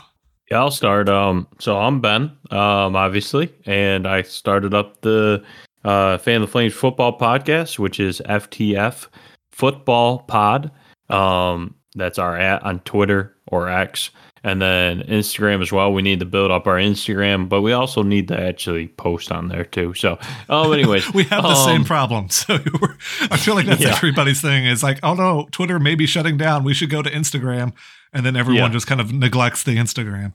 Yeah, 0.50 0.58
I'll 0.58 0.70
start. 0.70 1.08
Um, 1.08 1.48
so 1.58 1.76
I'm 1.78 2.00
Ben, 2.00 2.36
um, 2.50 2.94
obviously, 2.94 3.52
and 3.66 4.06
I 4.06 4.22
started 4.22 4.74
up 4.74 5.00
the 5.00 5.44
uh, 5.84 6.18
Fan 6.18 6.40
the 6.40 6.46
Flames 6.46 6.72
football 6.72 7.18
podcast, 7.18 7.78
which 7.78 7.98
is 7.98 8.22
FTF 8.26 9.08
Football 9.50 10.20
Pod. 10.20 10.70
Um, 11.08 11.74
that's 11.94 12.18
our 12.18 12.36
at 12.36 12.62
on 12.62 12.80
Twitter 12.80 13.36
or 13.48 13.68
X 13.68 14.10
and 14.46 14.62
then 14.62 15.02
Instagram 15.02 15.60
as 15.60 15.72
well. 15.72 15.92
We 15.92 16.02
need 16.02 16.20
to 16.20 16.24
build 16.24 16.52
up 16.52 16.68
our 16.68 16.76
Instagram, 16.76 17.48
but 17.48 17.62
we 17.62 17.72
also 17.72 18.04
need 18.04 18.28
to 18.28 18.40
actually 18.40 18.86
post 18.86 19.32
on 19.32 19.48
there 19.48 19.64
too. 19.64 19.92
So, 19.94 20.20
oh, 20.48 20.70
anyways, 20.70 21.12
we 21.14 21.24
have 21.24 21.42
the 21.42 21.48
um, 21.48 21.64
same 21.66 21.84
problem. 21.84 22.28
So 22.36 22.54
I 23.30 23.38
feel 23.38 23.54
like 23.54 23.66
that's 23.66 23.80
yeah. 23.80 23.96
everybody's 23.96 24.40
thing. 24.40 24.66
Is 24.66 24.82
like, 24.82 25.00
oh 25.02 25.14
no, 25.14 25.48
Twitter 25.50 25.80
may 25.80 25.96
be 25.96 26.06
shutting 26.06 26.36
down. 26.36 26.62
We 26.62 26.74
should 26.74 26.90
go 26.90 27.02
to 27.02 27.10
Instagram, 27.10 27.72
and 28.12 28.24
then 28.24 28.36
everyone 28.36 28.70
yeah. 28.70 28.74
just 28.74 28.86
kind 28.86 29.00
of 29.00 29.12
neglects 29.12 29.64
the 29.64 29.76
Instagram. 29.76 30.34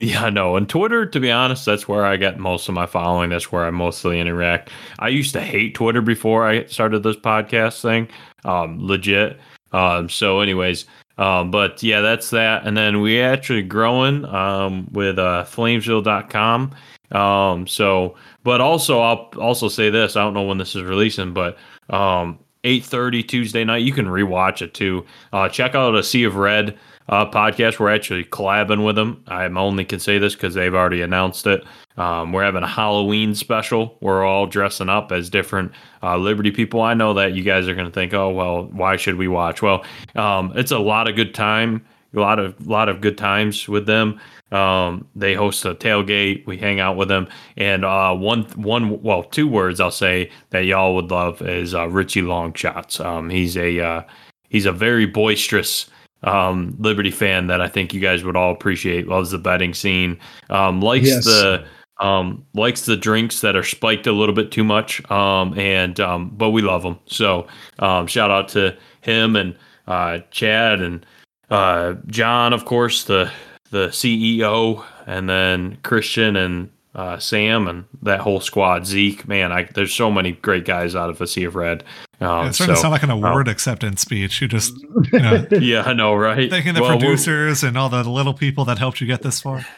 Yeah, 0.00 0.30
no. 0.30 0.56
And 0.56 0.68
Twitter, 0.68 1.06
to 1.06 1.20
be 1.20 1.30
honest, 1.30 1.64
that's 1.66 1.86
where 1.86 2.04
I 2.04 2.16
get 2.16 2.38
most 2.38 2.68
of 2.68 2.74
my 2.74 2.86
following. 2.86 3.30
That's 3.30 3.52
where 3.52 3.64
I 3.64 3.70
mostly 3.70 4.18
interact. 4.18 4.70
I 4.98 5.08
used 5.08 5.32
to 5.34 5.40
hate 5.40 5.74
Twitter 5.74 6.00
before 6.02 6.46
I 6.46 6.64
started 6.64 7.04
this 7.04 7.16
podcast 7.16 7.80
thing. 7.80 8.08
Um, 8.44 8.78
legit. 8.84 9.38
Um, 9.70 10.08
so, 10.08 10.40
anyways, 10.40 10.86
um, 11.22 11.52
but 11.52 11.80
yeah, 11.84 12.00
that's 12.00 12.30
that. 12.30 12.66
And 12.66 12.76
then 12.76 13.00
we 13.00 13.20
actually 13.20 13.62
growing 13.62 14.24
um, 14.24 14.88
with 14.90 15.20
uh, 15.20 15.44
flamesville.com. 15.46 16.74
Um, 17.12 17.66
so, 17.68 18.16
but 18.42 18.60
also, 18.60 19.00
I'll 19.00 19.30
also 19.38 19.68
say 19.68 19.88
this 19.88 20.16
I 20.16 20.22
don't 20.22 20.34
know 20.34 20.42
when 20.42 20.58
this 20.58 20.74
is 20.74 20.82
releasing, 20.82 21.32
but 21.32 21.58
um, 21.90 22.40
8.30 22.64 23.28
Tuesday 23.28 23.62
night, 23.62 23.82
you 23.82 23.92
can 23.92 24.06
rewatch 24.06 24.62
it 24.62 24.74
too. 24.74 25.06
Uh, 25.32 25.48
check 25.48 25.76
out 25.76 25.94
A 25.94 26.02
Sea 26.02 26.24
of 26.24 26.34
Red. 26.34 26.76
Uh, 27.08 27.28
podcast. 27.30 27.78
We're 27.78 27.94
actually 27.94 28.24
collabing 28.24 28.84
with 28.84 28.96
them. 28.96 29.22
I 29.28 29.44
only 29.44 29.84
can 29.84 30.00
say 30.00 30.18
this 30.18 30.34
because 30.34 30.54
they've 30.54 30.74
already 30.74 31.02
announced 31.02 31.46
it. 31.46 31.64
Um, 31.96 32.32
we're 32.32 32.44
having 32.44 32.62
a 32.62 32.68
Halloween 32.68 33.34
special. 33.34 33.98
We're 34.00 34.24
all 34.24 34.46
dressing 34.46 34.88
up 34.88 35.12
as 35.12 35.28
different 35.28 35.72
uh, 36.02 36.16
Liberty 36.16 36.50
people. 36.50 36.80
I 36.80 36.94
know 36.94 37.14
that 37.14 37.34
you 37.34 37.42
guys 37.42 37.68
are 37.68 37.74
going 37.74 37.86
to 37.86 37.92
think, 37.92 38.14
oh 38.14 38.30
well, 38.30 38.64
why 38.64 38.96
should 38.96 39.16
we 39.16 39.28
watch? 39.28 39.62
Well, 39.62 39.84
um, 40.14 40.52
it's 40.56 40.70
a 40.70 40.78
lot 40.78 41.08
of 41.08 41.16
good 41.16 41.34
time, 41.34 41.84
a 42.14 42.20
lot 42.20 42.38
of 42.38 42.66
lot 42.66 42.88
of 42.88 43.00
good 43.00 43.18
times 43.18 43.68
with 43.68 43.86
them. 43.86 44.20
Um, 44.52 45.08
they 45.16 45.34
host 45.34 45.64
a 45.64 45.74
tailgate. 45.74 46.46
We 46.46 46.58
hang 46.58 46.78
out 46.78 46.96
with 46.96 47.08
them, 47.08 47.26
and 47.56 47.84
uh, 47.84 48.14
one 48.14 48.42
one 48.54 49.02
well, 49.02 49.22
two 49.22 49.48
words 49.48 49.80
I'll 49.80 49.90
say 49.90 50.30
that 50.50 50.64
y'all 50.64 50.94
would 50.94 51.10
love 51.10 51.42
is 51.42 51.74
uh, 51.74 51.88
Richie 51.88 52.22
Longshots. 52.22 53.04
Um, 53.04 53.30
he's 53.30 53.56
a 53.56 53.80
uh, 53.80 54.02
he's 54.48 54.66
a 54.66 54.72
very 54.72 55.06
boisterous 55.06 55.90
um, 56.22 56.76
Liberty 56.78 57.10
fan 57.10 57.46
that 57.48 57.60
I 57.60 57.68
think 57.68 57.92
you 57.92 58.00
guys 58.00 58.24
would 58.24 58.36
all 58.36 58.52
appreciate. 58.52 59.08
Loves 59.08 59.30
the 59.30 59.38
betting 59.38 59.74
scene. 59.74 60.18
Um, 60.50 60.80
likes 60.80 61.08
yes. 61.08 61.24
the 61.24 61.64
um, 61.98 62.44
likes 62.54 62.82
the 62.82 62.96
drinks 62.96 63.40
that 63.42 63.54
are 63.54 63.62
spiked 63.62 64.06
a 64.06 64.12
little 64.12 64.34
bit 64.34 64.50
too 64.50 64.64
much. 64.64 65.08
Um, 65.10 65.56
and 65.58 65.98
um, 66.00 66.30
but 66.30 66.50
we 66.50 66.62
love 66.62 66.82
them. 66.82 66.98
So 67.06 67.46
um, 67.78 68.06
shout 68.06 68.30
out 68.30 68.48
to 68.50 68.76
him 69.00 69.36
and 69.36 69.56
uh, 69.86 70.20
Chad 70.30 70.80
and 70.80 71.04
uh, 71.50 71.94
John, 72.06 72.52
of 72.52 72.64
course, 72.64 73.04
the 73.04 73.30
the 73.70 73.88
CEO, 73.88 74.84
and 75.06 75.28
then 75.28 75.78
Christian 75.82 76.36
and 76.36 76.70
uh, 76.94 77.18
Sam 77.18 77.68
and 77.68 77.84
that 78.02 78.20
whole 78.20 78.40
squad. 78.40 78.86
Zeke, 78.86 79.26
man, 79.26 79.52
I, 79.52 79.64
there's 79.74 79.94
so 79.94 80.10
many 80.10 80.32
great 80.32 80.64
guys 80.64 80.94
out 80.94 81.10
of 81.10 81.20
a 81.20 81.26
Sea 81.26 81.44
of 81.44 81.54
Red. 81.54 81.84
Um, 82.20 82.48
it's 82.48 82.56
starting 82.56 82.76
so, 82.76 82.80
to 82.80 82.82
sound 82.82 82.92
like 82.92 83.02
an 83.02 83.10
award 83.10 83.48
um, 83.48 83.52
acceptance 83.52 84.00
speech. 84.00 84.40
You 84.40 84.48
just, 84.48 84.74
you 85.12 85.18
know, 85.18 85.46
yeah, 85.52 85.82
I 85.82 85.92
know, 85.92 86.14
right? 86.14 86.50
Thanking 86.50 86.74
the 86.74 86.82
well, 86.82 86.98
producers 86.98 87.62
and 87.62 87.76
all 87.76 87.88
the 87.88 88.04
little 88.04 88.34
people 88.34 88.64
that 88.66 88.78
helped 88.78 89.00
you 89.00 89.06
get 89.06 89.22
this 89.22 89.40
far. 89.40 89.66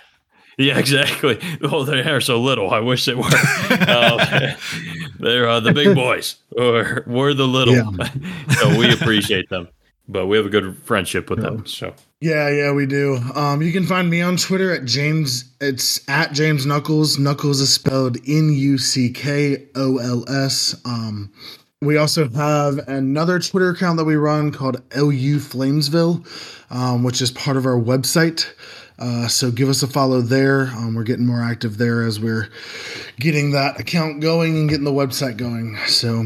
Yeah, 0.56 0.78
exactly. 0.78 1.40
Oh, 1.62 1.82
they 1.82 2.02
are 2.02 2.20
so 2.20 2.40
little. 2.40 2.70
I 2.70 2.78
wish 2.78 3.06
they 3.06 3.14
were. 3.14 3.24
uh, 3.26 4.54
they're 5.18 5.48
uh, 5.48 5.58
the 5.58 5.72
big 5.72 5.96
boys, 5.96 6.36
or 6.56 7.02
we're 7.08 7.34
the 7.34 7.48
little. 7.48 7.74
Yeah. 7.74 8.08
so 8.60 8.78
we 8.78 8.92
appreciate 8.92 9.48
them, 9.48 9.66
but 10.08 10.26
we 10.26 10.36
have 10.36 10.46
a 10.46 10.50
good 10.50 10.76
friendship 10.84 11.30
with 11.30 11.40
yeah. 11.40 11.50
them. 11.50 11.66
So 11.66 11.94
yeah, 12.20 12.48
yeah, 12.48 12.72
we 12.72 12.86
do. 12.86 13.16
Um, 13.34 13.62
you 13.62 13.72
can 13.72 13.84
find 13.84 14.08
me 14.08 14.22
on 14.22 14.36
Twitter 14.36 14.72
at 14.72 14.84
James. 14.84 15.44
It's 15.60 16.00
at 16.08 16.32
James 16.32 16.66
Nuckols. 16.66 17.18
Nuckols 17.18 17.60
is 17.60 17.72
spelled 17.72 18.16
N 18.26 18.50
U 18.52 18.78
C 18.78 19.10
K 19.10 19.66
O 19.74 19.98
L 19.98 20.24
S. 20.28 20.74
Um, 20.84 21.32
we 21.80 21.98
also 21.98 22.28
have 22.30 22.78
another 22.88 23.38
Twitter 23.38 23.70
account 23.70 23.98
that 23.98 24.04
we 24.04 24.16
run 24.16 24.52
called 24.52 24.76
LU 24.96 25.38
Flamesville, 25.38 26.24
um, 26.70 27.02
which 27.04 27.20
is 27.20 27.30
part 27.30 27.56
of 27.56 27.66
our 27.66 27.78
website. 27.78 28.50
Uh, 28.98 29.26
so 29.26 29.50
give 29.50 29.68
us 29.68 29.82
a 29.82 29.86
follow 29.86 30.20
there. 30.20 30.68
Um, 30.76 30.94
we're 30.94 31.02
getting 31.02 31.26
more 31.26 31.42
active 31.42 31.78
there 31.78 32.02
as 32.02 32.20
we're 32.20 32.48
getting 33.18 33.50
that 33.50 33.78
account 33.78 34.20
going 34.20 34.56
and 34.56 34.68
getting 34.68 34.84
the 34.84 34.92
website 34.92 35.36
going. 35.36 35.76
So 35.86 36.24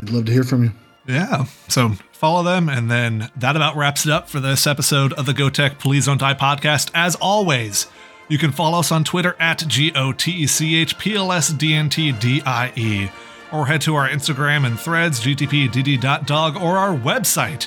we'd 0.00 0.10
love 0.10 0.24
to 0.24 0.32
hear 0.32 0.42
from 0.42 0.64
you. 0.64 0.72
Yeah. 1.06 1.44
So 1.68 1.92
follow 2.22 2.44
them. 2.44 2.68
And 2.68 2.88
then 2.88 3.32
that 3.34 3.56
about 3.56 3.74
wraps 3.74 4.06
it 4.06 4.12
up 4.12 4.28
for 4.28 4.38
this 4.38 4.64
episode 4.64 5.12
of 5.14 5.26
the 5.26 5.32
GoTech 5.32 5.80
Please 5.80 6.06
Don't 6.06 6.18
Die 6.18 6.34
podcast. 6.34 6.88
as 6.94 7.16
always, 7.16 7.88
you 8.28 8.38
can 8.38 8.52
follow 8.52 8.78
us 8.78 8.92
on 8.92 9.02
Twitter 9.02 9.34
at 9.40 9.66
G 9.66 9.90
O 9.96 10.12
T 10.12 10.30
E 10.30 10.46
C 10.46 10.76
H 10.76 10.96
P 10.98 11.16
L 11.16 11.32
S 11.32 11.48
D 11.48 11.74
N 11.74 11.88
T 11.88 12.12
D 12.12 12.40
I 12.46 12.72
E, 12.76 13.10
or 13.50 13.66
head 13.66 13.80
to 13.80 13.96
our 13.96 14.08
Instagram 14.08 14.64
and 14.64 14.78
threads, 14.78 15.18
gtpdd.dog, 15.18 16.56
or 16.58 16.78
our 16.78 16.96
website, 16.96 17.66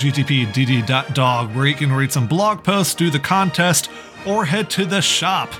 gtpdd.dog, 0.00 1.54
where 1.54 1.66
you 1.66 1.74
can 1.74 1.92
read 1.92 2.10
some 2.10 2.26
blog 2.26 2.64
posts, 2.64 2.96
do 2.96 3.08
the 3.08 3.20
contest, 3.20 3.88
or 4.26 4.44
head 4.44 4.68
to 4.70 4.84
the 4.84 5.00
shop. 5.00 5.52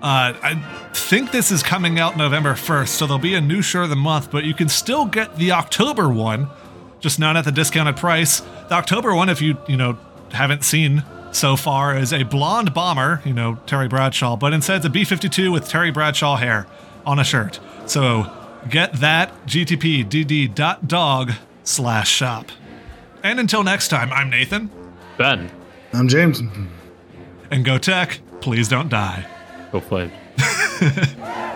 Uh, 0.00 0.32
I 0.42 0.90
think 0.94 1.30
this 1.30 1.50
is 1.50 1.62
coming 1.62 1.98
out 1.98 2.16
November 2.16 2.54
1st, 2.54 2.88
so 2.88 3.06
there'll 3.06 3.18
be 3.18 3.34
a 3.34 3.40
new 3.40 3.60
shirt 3.60 3.84
of 3.84 3.90
the 3.90 3.96
month, 3.96 4.30
but 4.30 4.44
you 4.44 4.54
can 4.54 4.70
still 4.70 5.04
get 5.04 5.36
the 5.36 5.52
October 5.52 6.08
one, 6.08 6.48
just 7.02 7.18
not 7.18 7.36
at 7.36 7.44
the 7.44 7.52
discounted 7.52 7.96
price. 7.96 8.40
The 8.68 8.74
October 8.74 9.14
one, 9.14 9.28
if 9.28 9.42
you, 9.42 9.58
you 9.68 9.76
know, 9.76 9.98
haven't 10.30 10.64
seen 10.64 11.04
so 11.32 11.56
far, 11.56 11.96
is 11.98 12.12
a 12.12 12.22
blonde 12.22 12.72
bomber, 12.72 13.20
you 13.24 13.34
know, 13.34 13.58
Terry 13.66 13.88
Bradshaw, 13.88 14.36
but 14.36 14.54
instead 14.54 14.76
it's 14.78 14.86
a 14.86 14.90
B 14.90 15.04
52 15.04 15.52
with 15.52 15.68
Terry 15.68 15.90
Bradshaw 15.90 16.36
hair 16.36 16.66
on 17.04 17.18
a 17.18 17.24
shirt. 17.24 17.60
So 17.86 18.32
get 18.70 18.94
that, 18.94 19.46
gtpdd.dog 19.46 21.32
slash 21.64 22.08
shop. 22.10 22.46
And 23.22 23.38
until 23.38 23.62
next 23.62 23.88
time, 23.88 24.12
I'm 24.12 24.30
Nathan. 24.30 24.70
Ben. 25.18 25.50
I'm 25.92 26.08
James. 26.08 26.40
And 27.50 27.64
go 27.64 27.76
tech, 27.78 28.20
please 28.40 28.68
don't 28.68 28.88
die. 28.88 29.26
Go 29.72 29.80
play. 29.80 30.10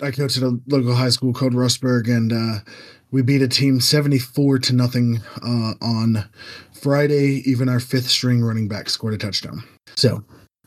I 0.00 0.10
coach 0.10 0.36
at 0.36 0.42
a 0.42 0.58
local 0.66 0.94
high 0.94 1.10
school 1.10 1.32
called 1.32 1.52
Rustburg, 1.52 2.08
and 2.08 2.32
uh, 2.32 2.60
we 3.10 3.22
beat 3.22 3.42
a 3.42 3.48
team 3.48 3.80
74 3.80 4.58
to 4.60 4.74
nothing 4.74 5.20
uh, 5.42 5.74
on 5.80 6.28
Friday. 6.72 7.42
Even 7.44 7.68
our 7.68 7.80
fifth 7.80 8.08
string 8.08 8.42
running 8.42 8.68
back 8.68 8.88
scored 8.88 9.14
a 9.14 9.18
touchdown. 9.18 9.64
So, 9.96 10.24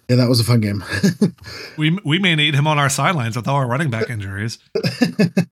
yeah, 0.10 0.15
that 0.17 0.30
was 0.30 0.39
a 0.39 0.43
fun 0.43 0.62
game. 0.62 0.84
we 1.78 1.97
we 2.04 2.19
may 2.19 2.36
need 2.36 2.54
him 2.56 2.67
on 2.67 2.78
our 2.78 2.89
sidelines 2.89 3.36
with 3.36 3.47
all 3.47 3.56
our 3.56 3.67
running 3.67 3.89
back 3.89 4.10
injuries. 4.10 4.60